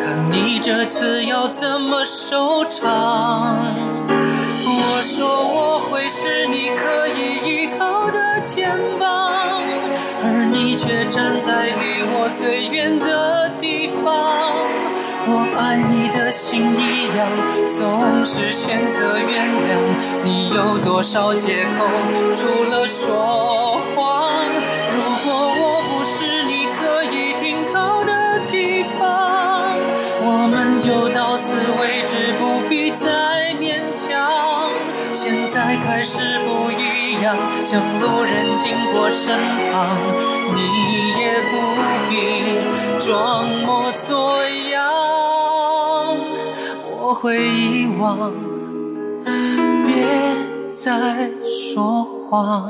[0.00, 3.58] 可你这次要怎么收场。
[4.66, 9.62] 我说我会是你可以依靠的肩膀，
[10.22, 13.33] 而你却站在离我最远的
[16.34, 17.28] 心一样，
[17.70, 19.78] 总是选择原谅。
[20.24, 21.86] 你有多少借口？
[22.34, 24.34] 除了说谎。
[24.96, 29.78] 如果我不是你可以停靠的地方，
[30.22, 34.68] 我们就到此为止，不必再勉强。
[35.14, 39.38] 现在开始不一样，像路人经过身
[39.70, 39.96] 旁，
[40.52, 41.52] 你也不
[42.10, 42.12] 必
[43.06, 44.63] 装模作样。
[47.14, 48.32] 我会遗忘，
[49.86, 50.04] 别
[50.72, 52.66] 再说谎。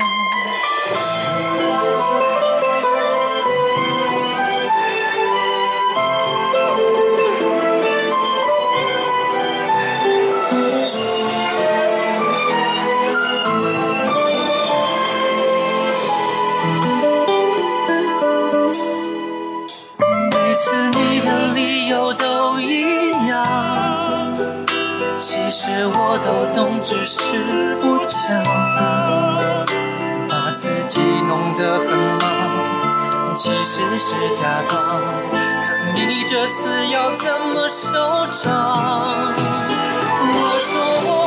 [25.27, 28.43] 其实我都懂，只是不讲，
[30.29, 35.01] 把自己弄得很忙，其实是假装。
[35.33, 39.33] 看你这次要怎么收场？
[40.21, 41.24] 我说我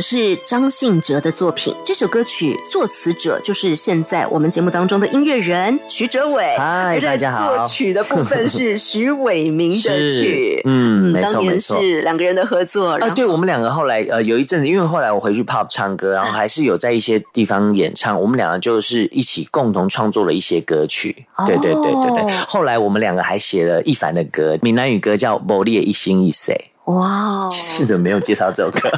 [0.00, 6.56] 是张信哲的作品，这首歌曲作词者就是现在我们节目当中的音乐人徐哲伟。
[6.58, 7.56] 嗨，大家好。
[7.56, 11.60] 作曲的部分是 徐伟明的曲，嗯，当年。
[11.60, 12.90] 是两个人的合作。
[12.90, 21.24] 啊，对，我们两个后来呃有一阵子，因为后来我回去 pop 唱歌，然后还是有在一些地方演唱，我们两个就是一起共同创作了一些歌曲。
[21.46, 22.36] 对对对对对。
[22.46, 26.54] 后来我们两个还写了一凡的歌，闽南语歌叫《某烈一心一谁》。
[26.86, 28.90] 哇哦，是的，没有介绍这首歌。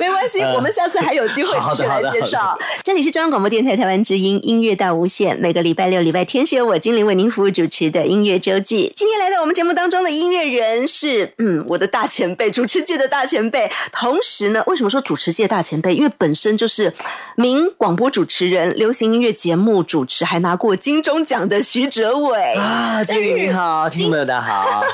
[0.00, 2.58] 没关系，我们下次还有机会继续来介绍。
[2.82, 8.92] 这里是中央广播电台台湾之音音乐大无限，每个礼拜六、礼拜天是由我精灵为您服务主持的音乐周记。
[8.96, 13.70] 今天来到我们节目当中的音乐人是，嗯，我的大前辈，主持界的大前辈。
[13.92, 15.94] 同时呢，为什么说主持界大前辈？
[15.94, 16.92] 因为本身就是
[17.36, 22.54] 名广播主持人、流行音乐节目主持，还拿过金钟奖的徐哲伟。
[22.54, 24.84] 啊，经理你好，听众朋友大家好，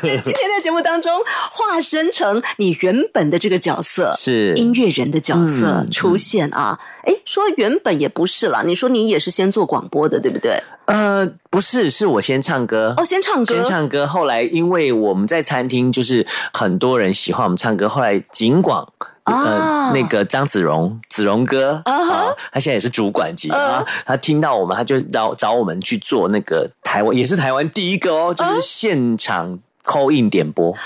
[0.00, 1.12] 今天的节目当中
[1.50, 6.78] 化身成你原本的这个角色，是音乐人的角色嗯出现啊。
[7.04, 10.62] 哎、说原本也不是了，你说你也是先做广播的，对不对？
[10.86, 12.94] 呃，不是，是我先唱歌。
[12.96, 18.86] 哦，先唱歌，先唱歌，后来因为我们在餐厅，就是很多人喜欢我们唱歌，后来景广。
[19.24, 23.84] 啊呃，那个张子荣，子荣哥啊他现在也是主管级嗯啊。
[24.06, 30.76] 他听到我们，他就找找我们去做那个台湾，也是台湾第一个哦，就是现场扣印点播、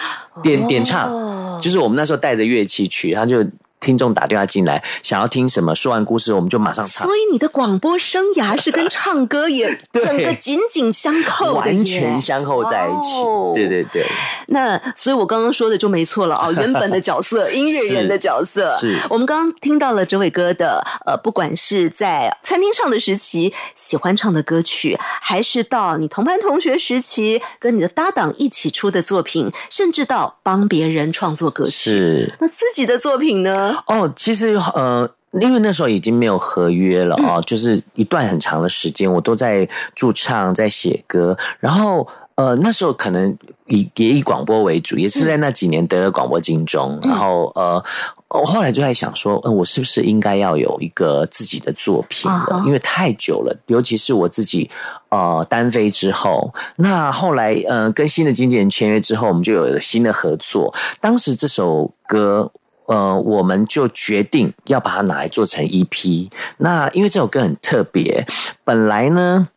[0.44, 0.84] 点点哦。
[0.86, 3.44] 唱，就是我们那时候带着乐器去，他就
[3.82, 7.16] 听众打电话进来，想要听什么，说完故事我们就马上唱所。
[7.16, 14.06] 以你的广播生涯是跟唱歌也 整个紧紧相扣的完全相扣在一起，哦对对对，
[14.46, 16.52] 那所以，我刚刚说的就没错了哦。
[16.56, 31.72] 原本的角色，音乐人的角色，是我们刚刚听到了哲伟哥的呃，不管是在餐厅唱的时期喜欢唱的歌曲，还是到你同班同学时期跟你的搭档一起出的作品，甚至到帮别人创作歌曲。
[31.72, 32.32] 是。
[32.38, 33.71] 那自己的作品呢？
[33.86, 35.08] 哦，其实呃，
[35.40, 42.08] 因为那时候已经没有合约了哦，就是一段很长的时间，我都在驻唱，在写歌，然后。
[42.34, 47.74] 呃，那时候可能以也以广播为主，也是在那几年得了广播金钟，然后呃，
[48.30, 52.62] 我后来就在想说，嗯、我是不是应该要有一个自己的作品了？
[52.64, 54.68] 因为太久了，尤其是我自己
[55.10, 60.74] 呃单飞之后，那后来呃跟新的经纪人签约之后，我们就有了新的合作。
[61.02, 62.50] 当时这首歌。
[62.86, 66.30] 呃，我们就决定要把它拿来做成 EP。
[66.58, 68.26] 那因为这首歌很特别，
[68.64, 69.48] 本来呢，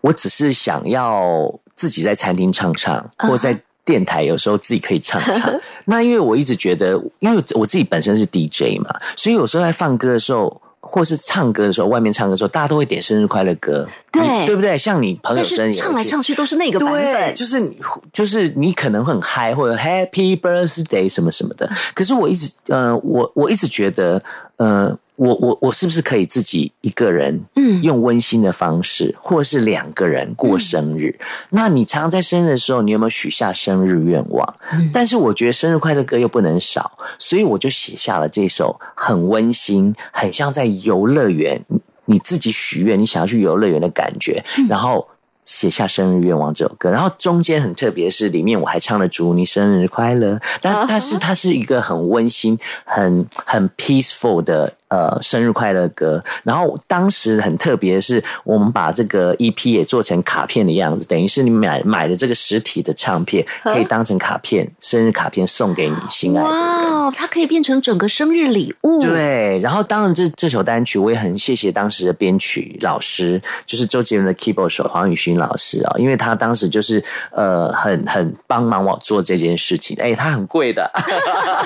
[0.00, 5.52] 我只是想要自己在餐厅唱唱，或在电台有时候自己可以唱唱。
[5.86, 10.60] 那因为我一直觉得，因为我自己本身是 DJ 嘛，所以有时候在放歌的时候。
[10.80, 14.78] 或是唱歌的时候，外面唱歌的时候，大家都会点生日快乐歌，对对不对？
[14.78, 17.76] 像你朋友生日，唱来唱去都是那个版，本，就是你，
[18.12, 21.70] 就是你可能会很嗨，或者 Happy Birthday 什么什么的。
[21.94, 24.22] 可是我一直，呃，我我一直觉得，
[24.56, 31.14] 呃，我我我是不是可以自己一个人，嗯，用温馨的方式，或者是两个人过生日？
[31.50, 34.54] 那你常常在生日的时候，你有没有许下生日愿望？
[34.72, 41.62] 嗯但是我觉得生日快乐歌又不能少，所以我就写下了这首很温馨，很像在游乐园。
[42.06, 45.06] 你自己许愿，你想要去游乐园的感觉，然后
[45.44, 56.22] 写下生日愿望这首歌，然后中间很特别是里面我还唱了祝你生日快乐，但但是它是一个很温馨、很很 peaceful 的呃生日快乐歌。
[56.44, 66.58] 然后当时很特别的是，我们把这个 EP 也做成卡片的样子，等于是你买买的这个实体的唱片，可以当成卡片，生日卡片送给你心爱的人。
[66.58, 69.00] 哇哦，它可以变成整个生日礼物。
[69.00, 80.90] 对，然后当然这这首单曲我也很谢谢当时的编曲老师，就是周杰伦的 keyboard 手黄宇勋老师啊、因为他当时就是呃很很帮忙我做这件事情，哎，他很贵的，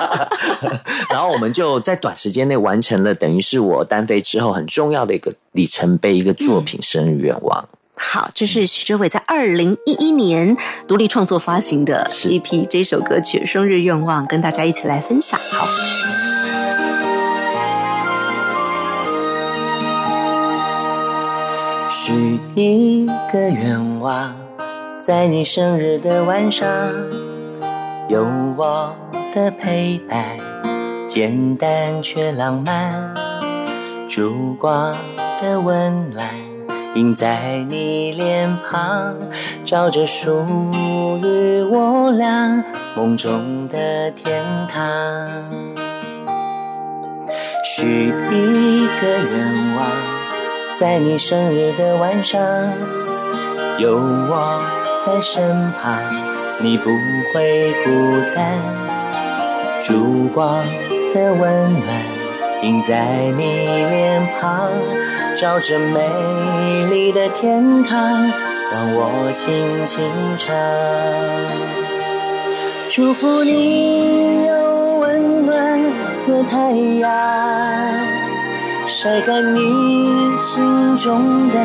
[1.11, 7.69] 然后我们就在短时间内完成了，等于是我单飞之后很重要的一个里程碑，一个作品生日愿望。
[7.97, 10.57] 好，这是徐哲伟在二零一一年
[10.89, 15.39] 独立创作发行的是 EP 这首歌曲《生日愿望》，跟大家一起来分享。
[15.51, 15.69] 好，
[21.91, 24.35] 许一个愿望，
[24.99, 26.69] 在你生日的晚上，
[28.09, 28.25] 有
[28.57, 28.93] 我
[29.33, 30.37] 的陪伴，
[31.15, 33.15] 简单却浪漫，
[34.09, 34.93] 烛光
[35.41, 36.27] 的温暖
[36.97, 39.15] 映在你脸庞，
[39.65, 40.45] 照着属
[41.23, 42.65] 于我俩
[42.97, 44.83] 梦中的天堂。
[47.65, 49.87] 许一个愿望，
[50.81, 52.43] 在你生日的晚上，
[53.79, 54.61] 有我
[55.07, 55.97] 在身旁，
[56.61, 56.91] 你不
[57.33, 58.59] 会孤单。
[59.81, 60.65] 烛光
[61.15, 61.41] 的温
[61.79, 61.89] 暖
[62.63, 63.07] 映在
[63.37, 63.45] 你
[63.89, 64.69] 脸庞，
[65.37, 66.01] 照着美
[66.91, 68.33] 丽的天堂，
[68.73, 70.05] 让我轻轻
[70.37, 70.53] 唱。
[72.89, 75.81] 祝福你有温暖
[76.25, 77.09] 的太阳，
[78.89, 81.61] 晒干你心中的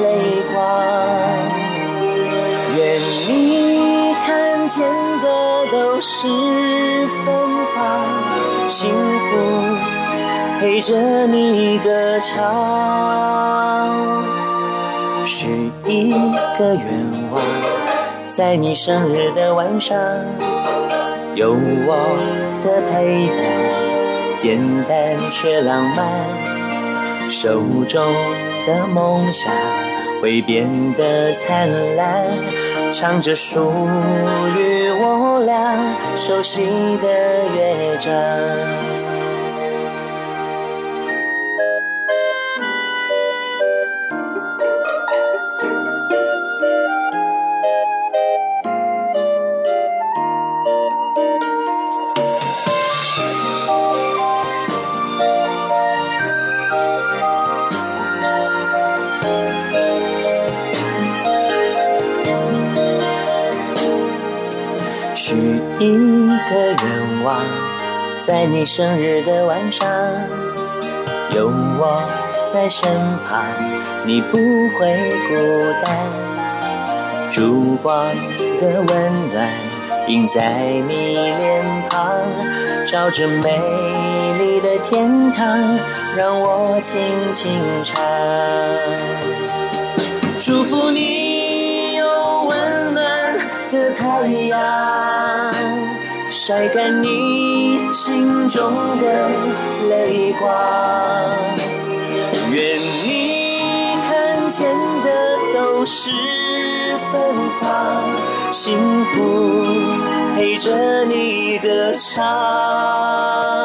[0.00, 0.58] 泪光。
[2.78, 4.82] 愿你看见
[5.20, 6.26] 的都是
[7.26, 7.26] 芬
[7.74, 7.80] 芳，
[8.70, 9.76] 幸福
[10.60, 12.46] 陪着你歌唱。
[15.26, 16.12] 许一
[16.56, 16.84] 个愿
[17.32, 17.42] 望，
[18.28, 19.98] 在你生日的晚上，
[21.34, 21.96] 有我
[22.62, 23.42] 的陪伴，
[24.36, 28.00] 简单却浪漫，手中
[28.68, 29.52] 的梦想
[30.20, 32.26] 会变得灿烂，
[32.92, 33.72] 唱着属
[34.56, 35.76] 于我俩
[36.16, 36.64] 熟悉
[37.02, 37.08] 的
[37.56, 39.19] 乐章。
[68.30, 69.88] 在你生日的晚上，
[71.32, 72.00] 有我
[72.46, 72.88] 在身
[73.28, 73.44] 旁，
[74.06, 74.38] 你不
[74.78, 75.34] 会孤
[75.84, 75.92] 单。
[77.28, 78.06] 烛光
[78.60, 79.48] 的温暖
[80.06, 82.20] 映在你脸庞，
[82.86, 83.58] 照着美
[84.38, 85.76] 丽的天堂，
[86.16, 87.02] 让我轻
[87.34, 88.00] 轻唱。
[90.38, 93.36] 祝福你有温暖
[93.72, 95.52] 的太阳，
[96.50, 99.28] 晒干你心中的
[99.88, 100.52] 泪光。
[102.50, 104.68] 愿你看见
[105.04, 105.08] 的
[105.54, 106.10] 都是
[107.12, 107.22] 芬
[107.60, 108.12] 芳，
[108.50, 108.76] 幸
[109.14, 109.62] 福
[110.34, 113.64] 陪着你歌唱。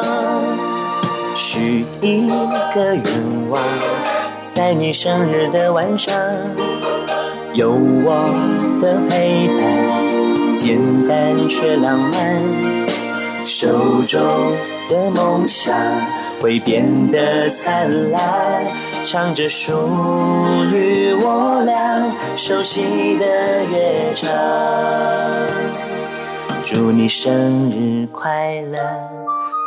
[1.33, 2.29] 许一
[2.75, 3.03] 个愿
[3.49, 3.59] 望，
[4.45, 6.13] 在你生日的晚上，
[7.53, 8.13] 有我
[8.79, 9.65] 的陪伴，
[10.55, 12.41] 简单却浪漫，
[13.43, 14.21] 手中
[14.87, 15.75] 的梦想
[16.41, 18.63] 会变得灿烂，
[19.03, 19.73] 唱着属
[20.71, 23.25] 于我俩熟悉的
[23.65, 24.31] 乐章。
[26.63, 28.79] 祝你生日快乐，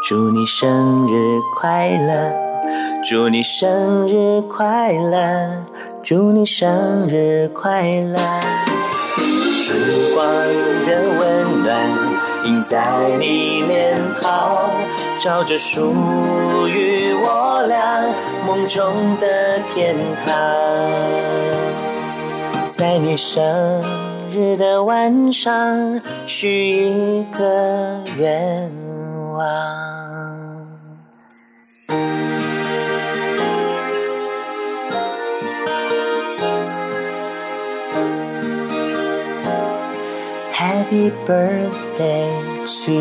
[0.08, 2.32] 祝你生日快乐，
[3.08, 5.64] 祝你生日快乐，
[6.02, 8.18] 祝你生日快乐。
[9.68, 9.74] 烛
[10.14, 10.26] 光
[12.68, 14.70] 在你脸庞，
[15.18, 15.94] 照着属
[16.68, 18.04] 于我俩
[18.46, 19.96] 梦中的天
[20.26, 20.34] 堂。
[22.68, 23.82] 在你生
[24.30, 28.70] 日的晚上，许一个愿
[29.32, 29.48] 望。
[40.52, 43.00] Happy birthday 生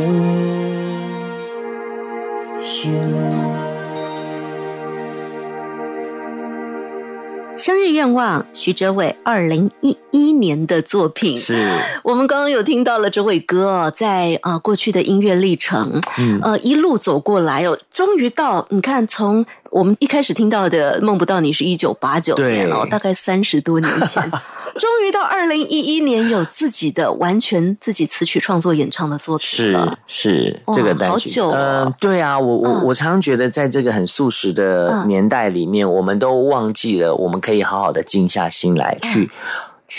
[7.75, 9.97] 日愿望，徐哲伟二零一。
[10.17, 11.33] 一年的作品。
[11.33, 16.39] 是，我们刚刚有听到了这位哥哦，在啊、呃过去的音乐历程，嗯。
[16.43, 24.23] 呃一路走过来哦，终于到你看从我们一开始听到的《梦不到你》是一九八九年哦，大概三十多年前，
[24.77, 29.97] 终于到二零一一年有自己的完全自己词曲创作演唱的作品是了。
[30.07, 31.83] 是哇这个单曲，好久哦。
[31.85, 32.83] 嗯，对啊，我我嗯。
[32.85, 35.07] 我常常觉得，在这个很速食的嗯。
[35.07, 39.09] 年代里面，我们都忘记了，我们可以好好的静下心来嗯。
[39.11, 39.31] 去。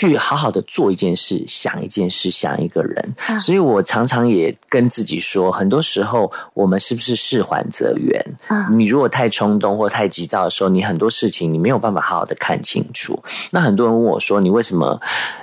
[0.07, 8.25] 去好好的做一件事，想一件事，想一个人，嗯所以我常常也跟自己说，很多时候我们是不是事缓则圆？
[8.47, 13.21] 嗯你如果太冲动或太急躁的时候，你很多事情你没有办法好好的看清楚。
[13.51, 14.97] 那很多人问我说：“你为什么？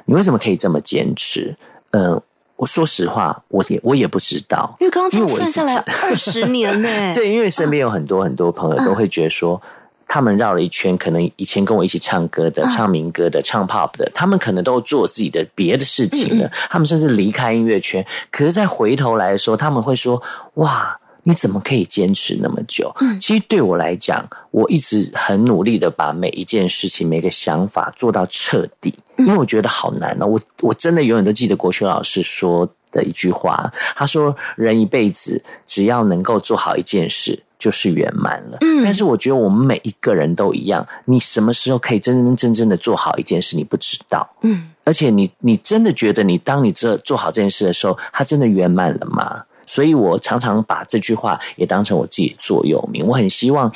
[0.07, 1.55] 你为什么可以这么坚持？”
[1.93, 2.19] 嗯、
[2.57, 9.61] 我说实话，我也我也不知道，因为刚刚这样因为我算下来二十年呢， 对，因为身边有很多很多朋友都会觉得说，
[10.09, 18.05] 他们绕了一圈，可能以前跟我一起唱歌的、唱民歌的、唱 pop 的，他们可能都做自己的别的事情了，他们甚至离开音乐圈。
[18.31, 20.23] 可是再回头来的时候，他们会说
[20.55, 22.95] ：“哇，你怎么可以坚持那么久？
[23.01, 30.27] 嗯，其实对我来讲，我一直很努力的把每一件事情、每个想法做到彻底，因为我觉得好难哦。
[30.27, 38.59] 我我真的永远都记得国学老师说的一句话，他说：“人一辈子只要能够做好一件事。”就是圆满了。
[38.61, 44.29] 嗯，但是我觉得我们每一个人都一样，你什么时候可以真真正正的做好一件事，你不知道。
[44.43, 49.43] 嗯，而且你你真的觉得你当你这做好这件事的时候，它真的圆满了吗？
[49.67, 53.05] 所以我常常把这句话也当成我自己座右铭。
[53.05, 53.73] 我很希望，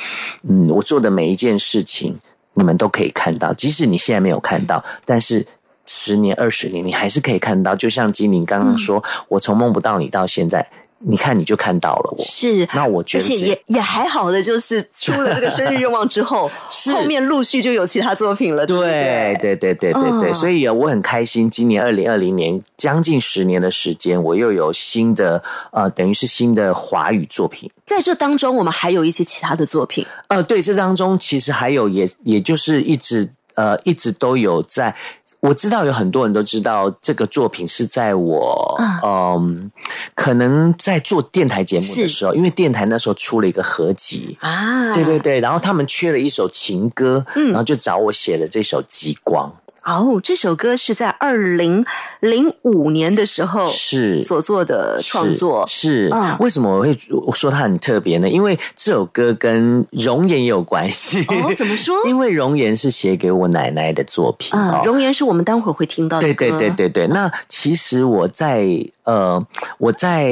[0.47, 2.17] 嗯，我做的每一件事情，
[2.53, 5.45] 你们都可以看到，即使你现在没有看到，但是
[5.85, 7.75] 十年、二十年，你还是可以看到。
[7.75, 10.65] 就像金玲刚刚说，我从梦不到你到现在。
[11.03, 12.23] 你看，你就看到了我。
[12.23, 16.49] 是，那我觉得，而且也也还好的，就是 出了这个生日愿望之后，
[16.93, 18.65] 后面陆续就有其他作品了。
[18.65, 20.33] 对，对，对，对，对，对。
[20.33, 25.41] 所以我很开心，今年二零二零年将近十年的时间，我又有新的
[25.71, 27.69] 呃，等于是新的华语作品。
[27.85, 30.05] 在这当中，我们还有一些其他的作品。
[30.27, 34.95] 呃，对，这当中其实还有，也也就是一直呃，一直都有在。
[35.41, 39.71] 我知道有很多人都知道这个作品是在我嗯，
[40.13, 44.37] 可能在做电台节目的时候，因为电台那时候出了一个合集。
[44.39, 49.49] 啊，对对对，然后他们缺了一首情歌，然后就找我写了这首《极光》。
[49.83, 51.83] 哦，这首歌是在二零
[52.19, 56.95] 零五年的时候是所做的创作，是为什么我会
[57.33, 58.29] 说它很特别呢？
[58.29, 61.25] 因为这首歌跟容颜也有关系。
[61.29, 61.97] 哦，怎么说？
[62.07, 64.83] 因为容颜是写给我奶奶的作品啊。
[64.85, 66.21] 容颜是我们待会儿会听到的。
[66.21, 67.07] 对对对对对。
[67.07, 68.67] 那其实我在
[69.03, 69.43] 呃，
[69.79, 70.31] 我在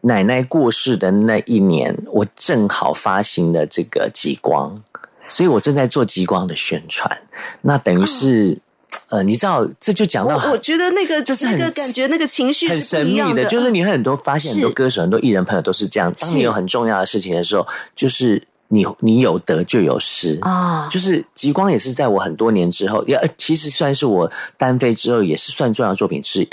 [0.00, 4.82] 奶奶过世的那一年，我正好发行了这个极光，
[5.28, 7.16] 所以我正在做极光的宣传。
[7.60, 8.58] 那等于是。
[9.08, 16.12] 呃，你知道，这就讲到，我觉得那个就是那个感觉，那个情绪很神秘的，就是你很多发现很多歌手、很多艺人朋友都是这样。
[16.18, 17.66] 当你有很重要的事情的时候，
[17.96, 20.88] 就是你你有得就有失啊。
[20.90, 26.48] 就是极光也是在我很多年之后，也其实算是我单飞之后，也是算重要作品之一。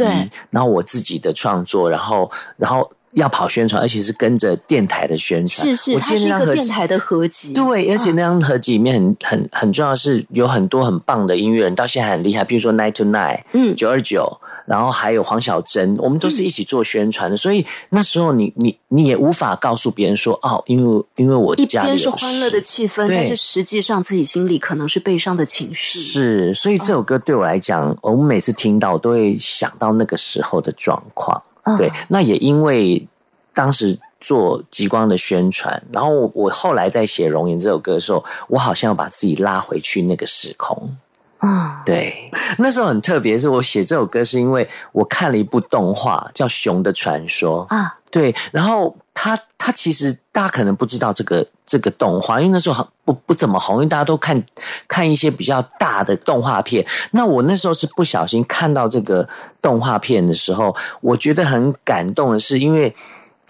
[0.49, 2.89] 然后我自己的创作，然后然后。
[3.15, 5.67] 要跑宣传，而且是跟着电台的宣传。
[5.67, 7.53] 是是，它是一个电台的合集。
[7.53, 12.43] 对，而且那张合集里面很很很重要是有很多很棒的音乐人，到现在很厉害。
[12.43, 14.29] 比如说 Night to Night，嗯，九二九，
[14.65, 17.37] 然后还有黄小珍，我们都是一起做宣传的。
[17.37, 25.99] 所以那时候你你你也无法告诉别人说哦，因为因为我一边是欢乐的气氛，但是实际上自己心里可能是悲伤的情绪。
[25.99, 31.41] 是，所以这首歌对我来讲，我们每次听到都会想到那个时候的状况。
[31.77, 33.07] 对，那也因为
[33.53, 40.95] 当时做极光的宣传，然后我后来在写《容颜》这首歌的时候，我好像要把自己拉回去那个时空
[41.39, 41.81] 啊。
[41.85, 47.97] 对，那时候很特别，是我写这首歌是因为我看了一部动画叫《熊的传说》啊。
[48.11, 54.39] 对，然后他他其实大家可能不知道这个这个动画，因为那时候很不不怎么红，因为大家都看
[54.87, 56.85] 看一些比较大的动画片。
[57.09, 59.27] 那我那时候是不小心看到这个
[59.63, 62.93] 动画片的时候，我觉得很感动的是，因为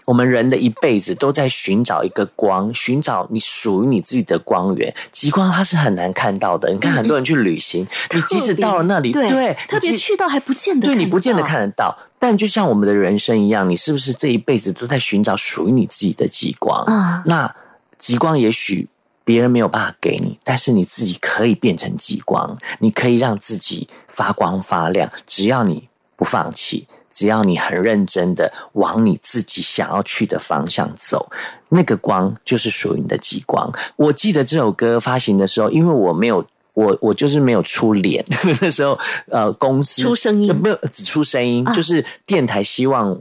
[0.06, 4.94] 我们人的一辈子都在寻找一个光，寻找你属于你自己的光源。
[5.12, 11.94] 极光它是很难看到的，你看很多人去旅行，你即使到了那里，对，特别去到还不见得，对你不见得看得到。
[12.18, 16.82] 但就像我们的人生一样，你是不是这一辈子都在寻找属于你自己的极光？
[16.84, 17.54] 啊，那
[17.98, 18.88] 极光也许
[19.24, 25.10] 别人没有办法给你，但是你自己可以变成极光，你可以让自己发光发亮。
[25.26, 31.28] 只要你不放弃，只要你很认真的往你自己想要去的方向走，
[31.68, 33.72] 那个光就是属于你的极光。
[33.96, 36.44] 我记得这首歌发行的时候，因为我没有。
[36.76, 38.22] 我我就是没有出脸，
[38.60, 38.98] 那时候
[39.30, 43.18] 呃公司出声音没有只出声音，就是电台希望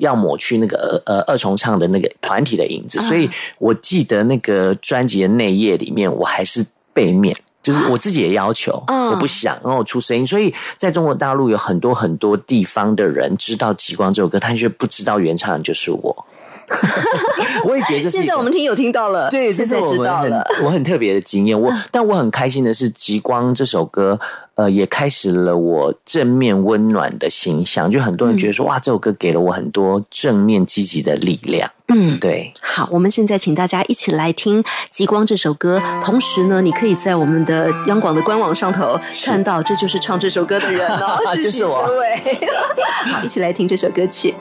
[0.00, 7.36] 要抹去那个呃二重唱的那个团体的影子，所以我记得那个专辑的内页里面，我还是背面，
[7.66, 16.26] 就是我自己也要求，我不想然后出声音，所以在中国大陆有很多很多地方的人知道《极光》这首歌，他却不知道原唱人就是我。
[17.64, 20.46] 我也觉得，现在我们听友听到了，对，现在知道了。
[20.62, 24.18] 我很特别的经验，我 但我很开心的是，《极光》这首歌，
[24.54, 27.90] 呃，也开始了我正面温暖的形象。
[27.90, 31.68] 就很多人觉得说，哇，这首歌给了我很多正面积极的力量。
[31.88, 32.52] 嗯，对。
[32.60, 41.70] 好，我们现在请大家一起来听《极光》这首歌，同时呢，你可以在我们的央广的官网上头看到，这就是唱这首歌的人哦， 就是我。
[43.12, 44.34] 好，一起来听这首歌曲。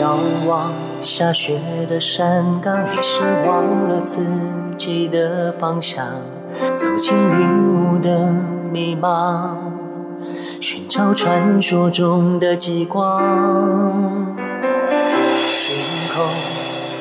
[0.00, 4.26] 遥望下雪的山岗，一时忘了自
[4.76, 6.04] 己的方向。
[6.74, 8.34] 走进云雾的
[8.72, 9.56] 迷茫，
[10.60, 14.36] 寻找传说中的极光。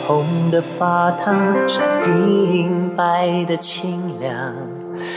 [0.07, 4.53] 红的发烫，山顶白的清凉。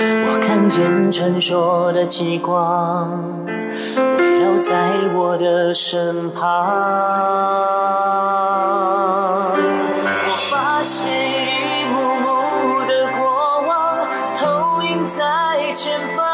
[0.00, 3.44] 我看见传说的极光，
[4.16, 6.42] 围绕在我的身旁。
[10.26, 14.08] 我发现一幕幕的过往，
[14.40, 16.24] 投影在前方，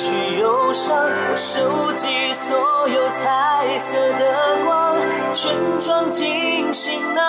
[0.00, 0.96] 去忧伤，
[1.30, 4.96] 我收集所有彩色的光，
[5.34, 7.22] 全装进行囊，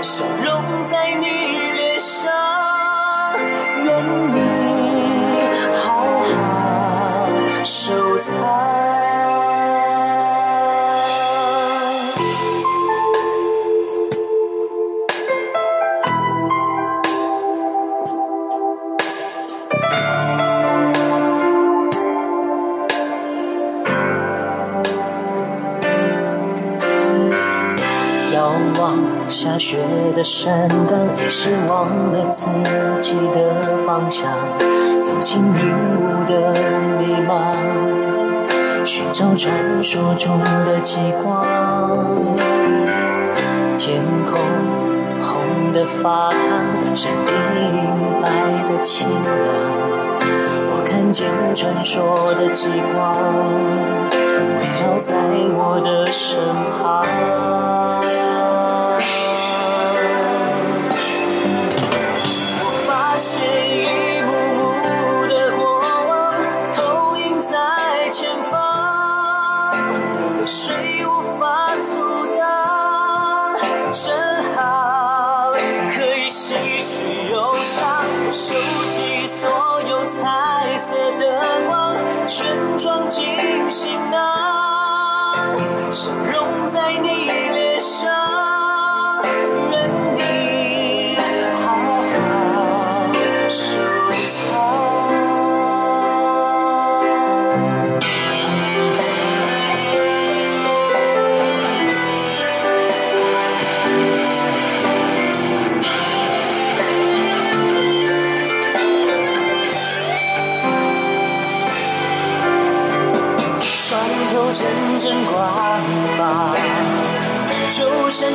[0.00, 2.30] 笑容在你脸上，
[3.82, 3.88] 愿
[4.36, 5.50] 你
[5.82, 7.28] 好好
[7.64, 8.99] 收藏。
[29.50, 29.78] 下雪
[30.14, 32.46] 的山岗，已是忘了自
[33.00, 34.30] 己的方向，
[35.02, 36.52] 走进云雾的
[37.00, 37.52] 迷茫，
[38.84, 41.42] 寻找传说中的极光。
[43.76, 44.38] 天空
[45.20, 47.42] 红的发烫，山顶
[48.22, 48.30] 白
[48.72, 49.34] 的清凉。
[50.70, 51.26] 我看见
[51.56, 53.12] 传说的极光，
[54.12, 55.16] 围绕在
[55.56, 56.38] 我的身
[56.80, 57.69] 旁。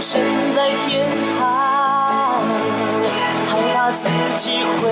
[0.01, 0.21] 身
[0.53, 2.43] 在天堂，
[3.47, 4.83] 害怕自己会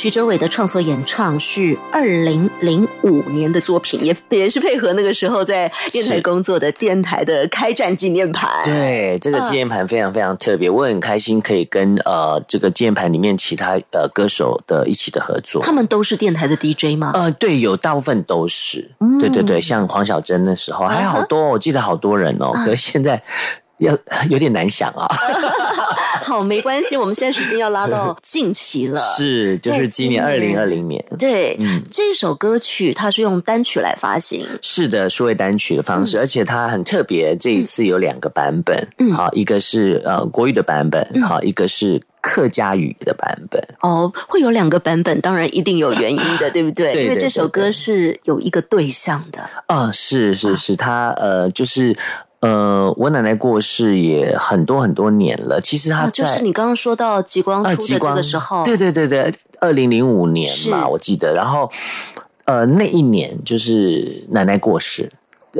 [0.00, 8.48] 徐哲伟的创作演唱是二零零五年的作品，也 也是配合那个时候在电台工作的电台的开战纪念盘。
[8.64, 15.60] 对，这个纪念盘非常非常特别，我很开心可以跟呃这个纪念盘里面其他呃歌手的一起的合作。
[15.62, 17.10] 他们都是电台的 DJ 吗？
[17.12, 18.90] 呃，对，有大部分都是，
[19.20, 23.22] 对对对，像黄小珍那时候还好多，我记得好多人哦，可是现在
[23.76, 23.94] 要
[24.30, 25.06] 有点难想啊。
[26.24, 29.00] 好，没关系，我们现在时间要拉到 近期了。
[29.16, 37.36] 是，就是今年二零二零年，对，嗯这首歌曲它是用单曲来发行，是的，数位单曲的方式，而且它很特别。
[37.36, 43.62] 这一次有两个版本，嗯好，一个是呃国语的版本，好，一个是客家语的版本。
[43.80, 46.92] 哦，会有两个版本，当然一定有原因的， 对不对？
[46.92, 49.48] 对对因为这首歌是有一个对象的。
[49.66, 51.96] 啊、是是是，它呃，就是
[52.40, 55.60] 呃，我奶奶过世也很多很多年了。
[55.60, 61.34] 其实她就是你刚刚说到极光呃出的这个时候，对对对对，二零零五年嘛，我记得。
[61.34, 61.70] 然后
[62.44, 65.12] 呃，那一年就是奶奶过世，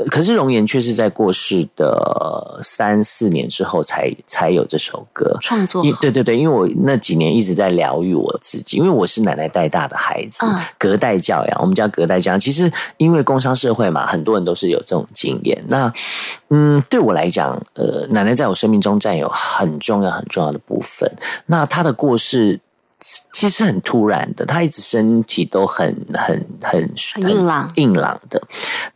[0.09, 12.39] 可是容颜却是在过世的三四年之后才才有这首歌创作因对对对，因为我那几年一直在疗愈我自己，因为我是奶奶带大的孩子，嗯隔代教养，我们叫隔代教养。
[12.39, 15.61] 其实因为工商社会嘛，很多人都是有这种经验。
[15.67, 15.91] 那
[16.49, 21.11] 嗯，对我来讲，呃，奶奶在我生命中占有很重要很重要的部分。
[21.45, 22.59] 那她的过世。
[23.31, 28.41] 其实很突然的，他一直身体都很很很很硬朗硬朗的。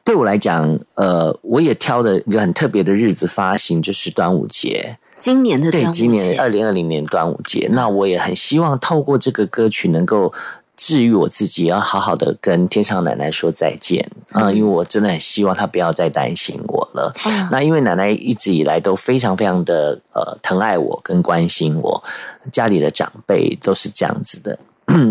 [0.03, 4.95] 对我来讲，呃，我也挑了一个很特别的日子发行，就是端午节。
[5.17, 10.31] 今年的对，端午今年二零二零年端午节，那我也很希望透过这个歌曲能够
[10.75, 17.13] 治愈我自己，要好好的跟天上奶奶说再见啊、因为我真的很希望她不要再担心我了。
[17.25, 22.03] 嗯那因为奶奶一直以来都非常非常的呃疼爱我跟关心我，
[22.51, 24.57] 家里的长辈都是这样子的。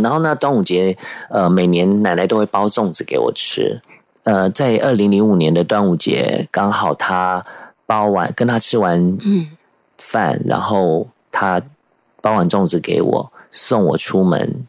[0.03, 0.97] 然后呢，端午节
[1.31, 3.81] 呃每年奶奶都会包粽子给我吃。
[4.25, 7.45] 呃，在二零零五年的端午节，刚好她
[7.87, 9.49] 包完跟她吃完嗯
[9.99, 11.61] 饭，然后她
[12.21, 14.67] 包完粽子给我，送我出门。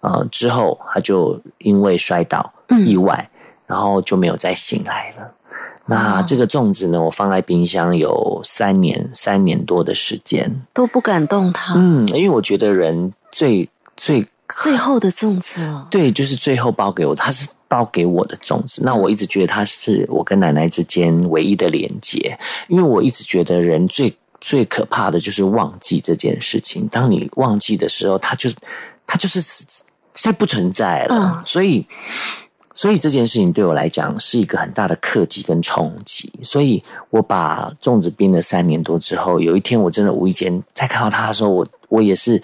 [0.00, 3.28] 呃，之后他就因为摔倒意外，
[3.66, 5.34] 然后就没有再醒来了。
[5.90, 10.54] 那这个粽子呢，我放在冰箱有三年，三年多的时间。
[10.74, 11.74] 都不敢动它。
[11.76, 14.26] 嗯，因为我觉得人最最
[14.62, 18.82] 最后的粽子了，对，就是最后包给我，它是包给我的粽子。
[18.84, 22.38] 那我一直觉得它是我跟奶奶之间唯一的连接，
[22.68, 26.86] 因为我一直觉得人最最可怕的就是忘记这件事情。
[26.88, 28.50] 当你忘记的时候，它就
[29.06, 29.40] 它就是
[30.22, 31.14] 就不存在了。
[31.14, 31.86] 嗯所以，
[32.74, 36.32] 所以这件事情对我来讲是一个很大的克己跟冲击。
[36.42, 42.40] 所以我把粽子冰了三年多之后，有一天我真的无意间再看到它的时候，我我也是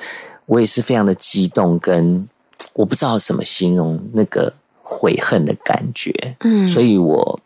[0.46, 2.28] 我也是非常的激动，跟
[2.72, 4.52] 我不知道怎么形容那个
[4.82, 6.12] 悔恨的感觉。
[6.40, 7.40] 嗯，所以我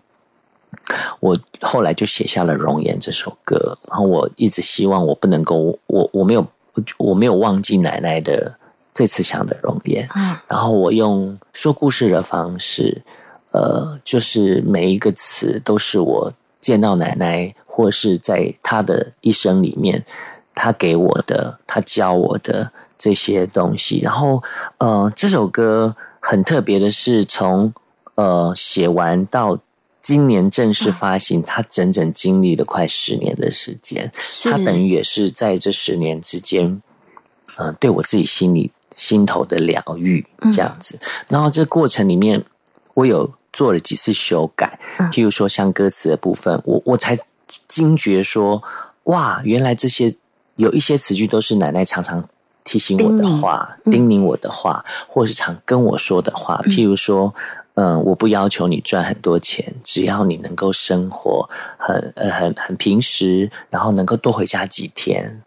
[1.20, 6.46] 我后来就写下了《容颜》这首歌，然后我一直希望我不能够，我我没有
[6.96, 8.54] 我没有忘记奶奶的
[8.98, 13.00] 这次想的容颜，嗯然后我用说故事的方式，
[13.52, 20.04] 呃，就是每一个词都是我见到奶奶，或是在她的一生里面，
[20.52, 24.00] 她给我的，她教我的这些东西。
[24.00, 24.42] 然后，
[24.78, 27.72] 呃，这首歌很特别的是，从
[28.16, 29.56] 呃写完到
[30.00, 34.10] 今年正式发行，它整整经历了快十年的时间。
[34.20, 36.82] 是它等于也是在这十年之间，
[37.58, 40.22] 呃，对我自己心里心头的疗愈
[40.52, 40.98] 这样子。
[41.28, 42.44] 然后这过程里面，
[42.92, 44.78] 我有做了几次修改，
[45.10, 47.18] 譬如说像歌词的部分，我我才
[47.66, 48.62] 惊觉说，
[49.04, 50.14] 哇，原来这些
[50.56, 52.22] 有一些词句都是奶奶常常
[52.64, 57.34] 提醒我的话，叮咛我的话，或是常跟我说的话，譬如说。
[57.80, 65.40] 嗯，我不要求你赚很多钱，只要你能够生活很呃很很平时，然后能够多回家几天。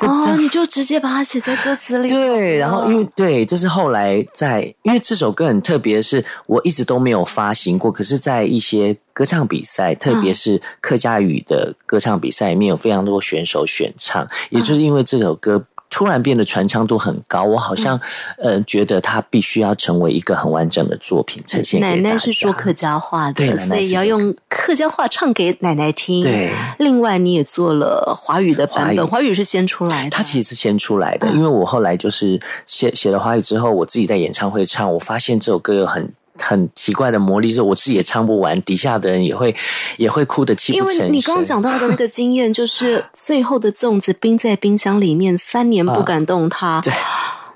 [0.00, 2.08] 这哦，这你就直接把它写在歌词里。
[2.10, 15.62] 对，然后因为对，这是后来在，因为这首歌很特别，是我一直都没有发行过，可是，在一些歌唱比赛，特别是客家语的歌唱比赛里面，有非常多选手选唱，也就是因为这首歌。
[15.90, 18.00] 突然变得传唱度很高，我好像、
[18.38, 21.80] 呃觉得它必须要成为一个很完整的作品呈现。
[21.80, 26.22] 奶奶是说客家话的，对奶奶所以要用客家话唱给奶奶听。
[26.22, 30.10] 对，另外你也做了华语的版本，华华语是先出来的。
[30.10, 36.10] 它其实是先出来的，因为我后来就是写写了华语之后，我自己在演唱会唱，我发现这首歌有很
[36.40, 39.54] 很奇怪的魔力，是我自己也唱不完，底下的人也会
[39.96, 41.06] 也会哭得泣因不成声。
[41.06, 46.80] 为你刚刚讲到的那个经验，就是最后的粽子冰在冰箱里面三年不敢动它。
[46.84, 46.92] 对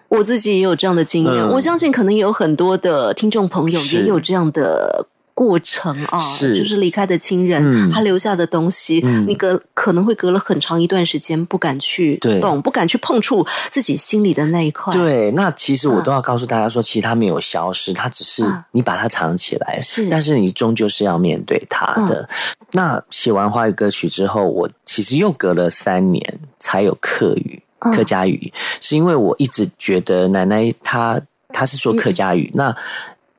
[0.08, 5.06] 我自己也有这样的经验，嗯我相信可能也有很多的听众朋友也有这样的。
[5.34, 6.56] 过程啊，是。
[6.56, 7.90] 就是离开的亲人，嗯。
[7.90, 9.26] 他留下的东西，嗯。
[9.28, 12.40] 你隔可能会隔了很长一段时间不敢去对。
[12.40, 14.92] 动，不敢去碰触自己心里的那一块。
[14.92, 18.64] 对，那其实我都要告诉大家说，其实它没有消失，它只是嗯。
[18.70, 20.08] 你把它藏起来，是。
[20.08, 22.28] 但是你终究是要面对它的。
[22.72, 27.92] 那写完华语歌曲之后，我其实又隔了三年才有客语、嗯。
[27.92, 32.74] 客家语，是因为我一直觉得奶奶她她是说客家语，那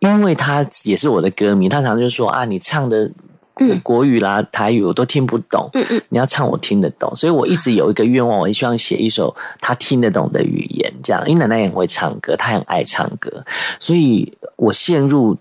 [0.05, 3.11] 因为他也是我的歌迷，他常常就说啊，你唱的。
[3.55, 11.23] 国国语啦、台语我都听不懂，嗯嗯你要唱我听得懂，所以我一直有一个愿望，我希望写一首他听得懂的语言，这样。
[11.25, 13.31] 因为奶奶也很会唱歌，她很爱唱歌，
[13.79, 15.37] 所以我陷入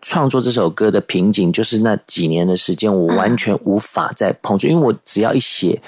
[0.00, 5.80] 创作这首歌的瓶颈，就是那几年的时间，我完全无法再碰触，因为我只要一写，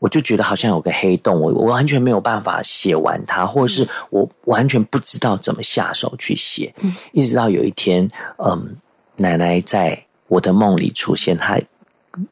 [0.00, 6.74] 我就觉得好像有个黑洞，我我完全没有办法写完它，或者是我完全不知道怎么下手去写。
[7.12, 8.76] 一直到有一天，嗯，
[9.18, 11.58] 奶奶在我的梦里出现，她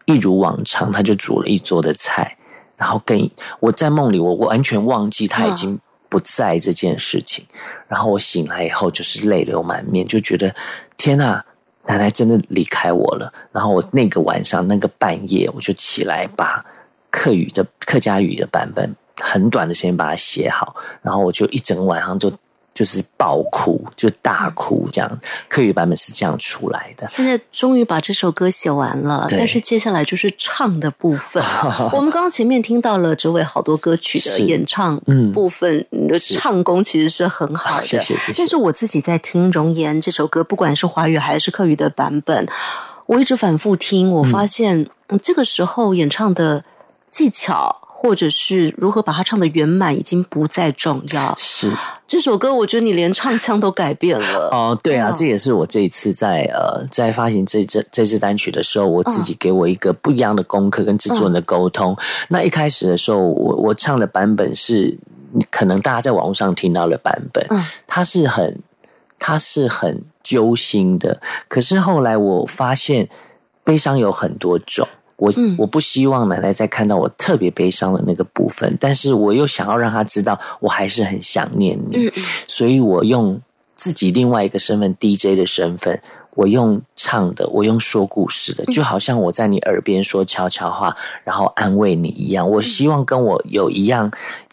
[0.07, 2.39] 一如往常，她就煮了一桌的菜，
[2.75, 7.45] 然后跟我在梦里，我完全忘记她已经不在这件事情。
[7.87, 10.55] 然后我醒来以后，就是泪流满面，就觉得
[10.97, 11.45] 天呐！
[11.85, 13.31] 奶奶真的离开我了。
[13.53, 16.65] 然后我那个晚上，那个半夜，我就起来把。
[17.11, 22.31] 客语的客家语的版本，很短的时间把它写好，然后我就一整晚上就
[22.75, 25.21] 就是爆哭，就大哭这样。
[25.49, 27.05] 客语版本是这样出来的。
[27.09, 31.43] 现在终于把这首歌写完了，但是接下来就是唱的部分。
[31.93, 34.97] 我们刚刚前面听到了周伟好多歌曲的演唱
[35.33, 37.83] 部分，你的唱功其实是很好的。
[37.85, 38.15] 谢谢。
[38.37, 42.47] 但是我自己在听《容颜》这首歌，不管是华语还是客语的版本，
[43.07, 44.89] 我一直反复听，我发现
[45.21, 46.63] 这个时候演唱的。
[47.11, 51.35] 技巧，或者是如何把它唱的圆满，已经不再重要。
[51.37, 51.73] 是
[52.07, 54.49] 这首歌，我觉得你连唱腔都改变了。
[54.51, 61.97] 哦，对啊，这也是我这一次在呃在发行这这这支单曲的时候，我自己给我一个不一样的功课跟制作人的沟通。
[62.29, 64.97] 那一开始的时候，我我唱的版本是
[65.51, 68.59] 可能大家在网络上听到的版本，嗯，它是很
[69.19, 71.21] 它是很揪心的。
[71.47, 73.09] 可是后来我发现，
[73.65, 74.89] 悲伤有很多种。
[75.19, 82.11] 我我不希望奶奶再看到我特别悲伤的那个部分，但是我又想要让她知道我还是很想念你，
[82.47, 83.41] 所以我用
[83.75, 86.01] 自己另外一个身份 DJ 的身份，
[86.37, 92.49] 我用唱的，我用说故事的，就好像我在你耳边说悄悄话，然后安慰你一样。
[92.49, 94.09] 我希望跟我有一样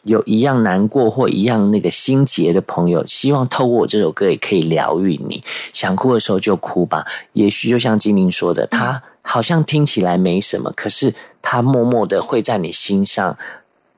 [0.06, 5.44] 有一样难过或一样那个心结的朋友，希望透过我这首歌也可以疗愈你。
[5.72, 9.00] 想哭的时候就哭吧，也许就像精灵说的，他。
[9.28, 13.36] 好像听起来没什么，可是他默默的会在你心上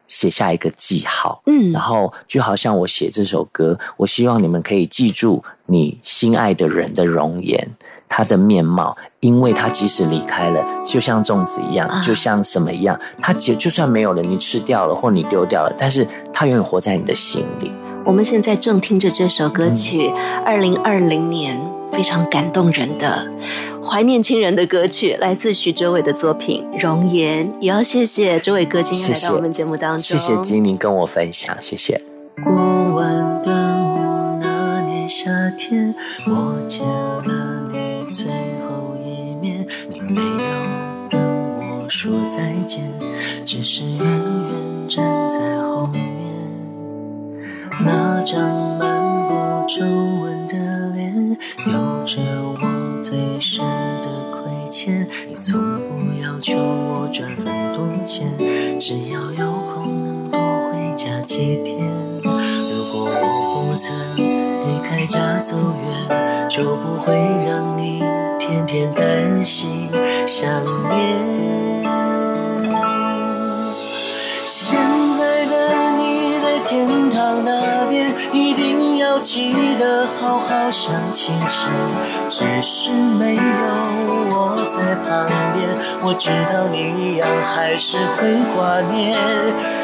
[0.07, 1.41] 写下一个记号。
[1.45, 7.75] 嗯，然后就好像我写这首歌，我希望你们可以记住你心爱的人的容颜，
[8.07, 17.69] 他的面貌，因为他即使离开了，就像粽子一样，就像什么一样，他就就算没有了，你吃掉了或你丢掉了，但是他永远活在你的心里。
[18.05, 20.09] 我们现在正听着这首歌曲，
[20.45, 21.59] 二零二零年
[21.91, 23.27] 非常感动人的。
[23.83, 30.01] 怀念亲人的歌曲，来自徐哲伟的作品《容颜》，也要谢谢哲伟哥今天来到我们节目当中。
[30.01, 32.01] 谢谢金玲跟我分享，谢谢。
[32.43, 35.95] 过完端午那年夏天，
[36.27, 41.19] 我见了你最后一面，你没有跟
[41.57, 42.83] 我说再见，
[43.45, 46.03] 只是远远站在后面。
[47.85, 48.39] 那张
[48.77, 49.33] 满布
[49.67, 50.46] 皱纹
[51.65, 51.73] 有
[52.05, 53.65] 着我最深
[54.01, 55.07] 的亏欠。
[55.27, 58.27] 你从不要求我赚很多钱，
[58.79, 60.37] 只要有空能够
[60.69, 61.77] 回家几天。
[62.23, 67.13] 如果我不曾离开家走远，就不会
[67.45, 67.99] 让你
[68.39, 69.89] 天天担心
[70.25, 71.85] 想念。
[74.45, 74.77] 现
[75.17, 78.76] 在的你在天堂那边，一定
[79.17, 81.71] 要记得好好想亲情，
[82.29, 84.55] 只是没有我。
[84.69, 85.67] 在旁边，
[86.03, 89.17] 我知道你一样还是会挂念。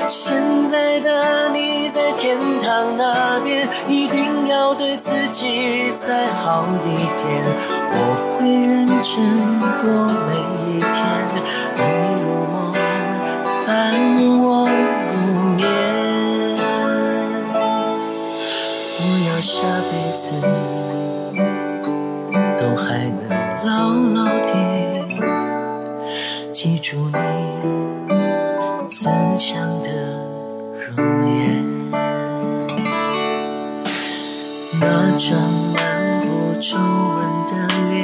[0.08, 0.38] 现
[0.70, 7.44] 在的你在天堂那边，一定要对自己再好一点。
[7.92, 9.18] 我会认真
[9.82, 10.38] 过每
[10.70, 10.94] 一天，
[19.44, 20.32] 下辈子
[22.58, 23.30] 都还能
[23.66, 24.54] 牢牢地。
[26.54, 27.18] 记住你
[28.88, 29.90] 慈祥的
[30.80, 30.96] 容
[31.30, 31.92] 颜，
[34.80, 35.38] 那张
[35.74, 35.82] 满
[36.22, 36.28] 布
[36.62, 37.52] 皱纹的
[37.92, 38.02] 脸，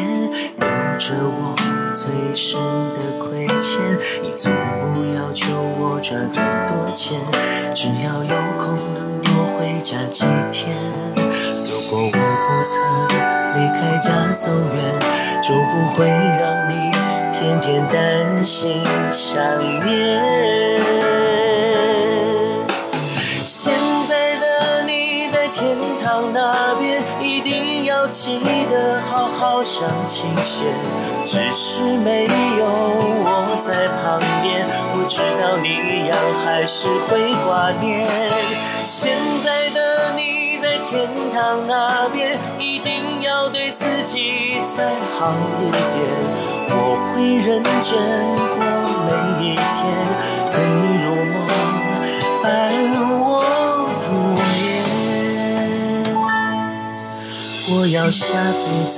[0.58, 0.66] 有
[1.00, 1.56] 着我
[1.96, 2.60] 最深
[2.94, 3.80] 的亏欠。
[4.22, 4.52] 你从
[4.94, 6.36] 不要求我赚很
[6.68, 7.18] 多钱，
[7.74, 10.76] 只要有空能多回家几天。
[12.50, 12.82] 不曾
[13.54, 14.82] 离开家走远，
[15.40, 16.90] 就不会让你。
[17.32, 18.84] 天天担心
[19.14, 19.40] 想
[19.86, 20.82] 念，
[23.46, 23.72] 现
[24.08, 28.40] 在的你在天堂那边，一定要记
[28.72, 30.66] 得好好想清些。
[31.28, 38.10] 只是没有我在旁边，不知道你一样还是会挂念。
[38.84, 39.59] 现在
[41.40, 46.04] 场那边，一定要对自己再好一点。
[46.68, 46.76] 我
[47.16, 47.96] 会认真
[48.58, 48.62] 过
[49.08, 49.10] 每
[49.46, 49.80] 一天，
[50.52, 51.38] 等你入梦，
[52.44, 52.46] 伴
[53.24, 53.24] 我
[54.04, 54.44] 入眠。
[57.72, 58.98] 我要下辈子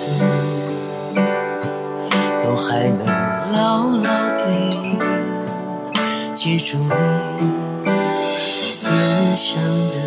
[2.43, 3.05] 都还能
[3.51, 4.41] 牢牢地
[6.33, 6.79] 记住
[7.83, 7.91] 你
[8.73, 8.89] 慈
[9.35, 9.61] 祥
[9.91, 10.00] 的。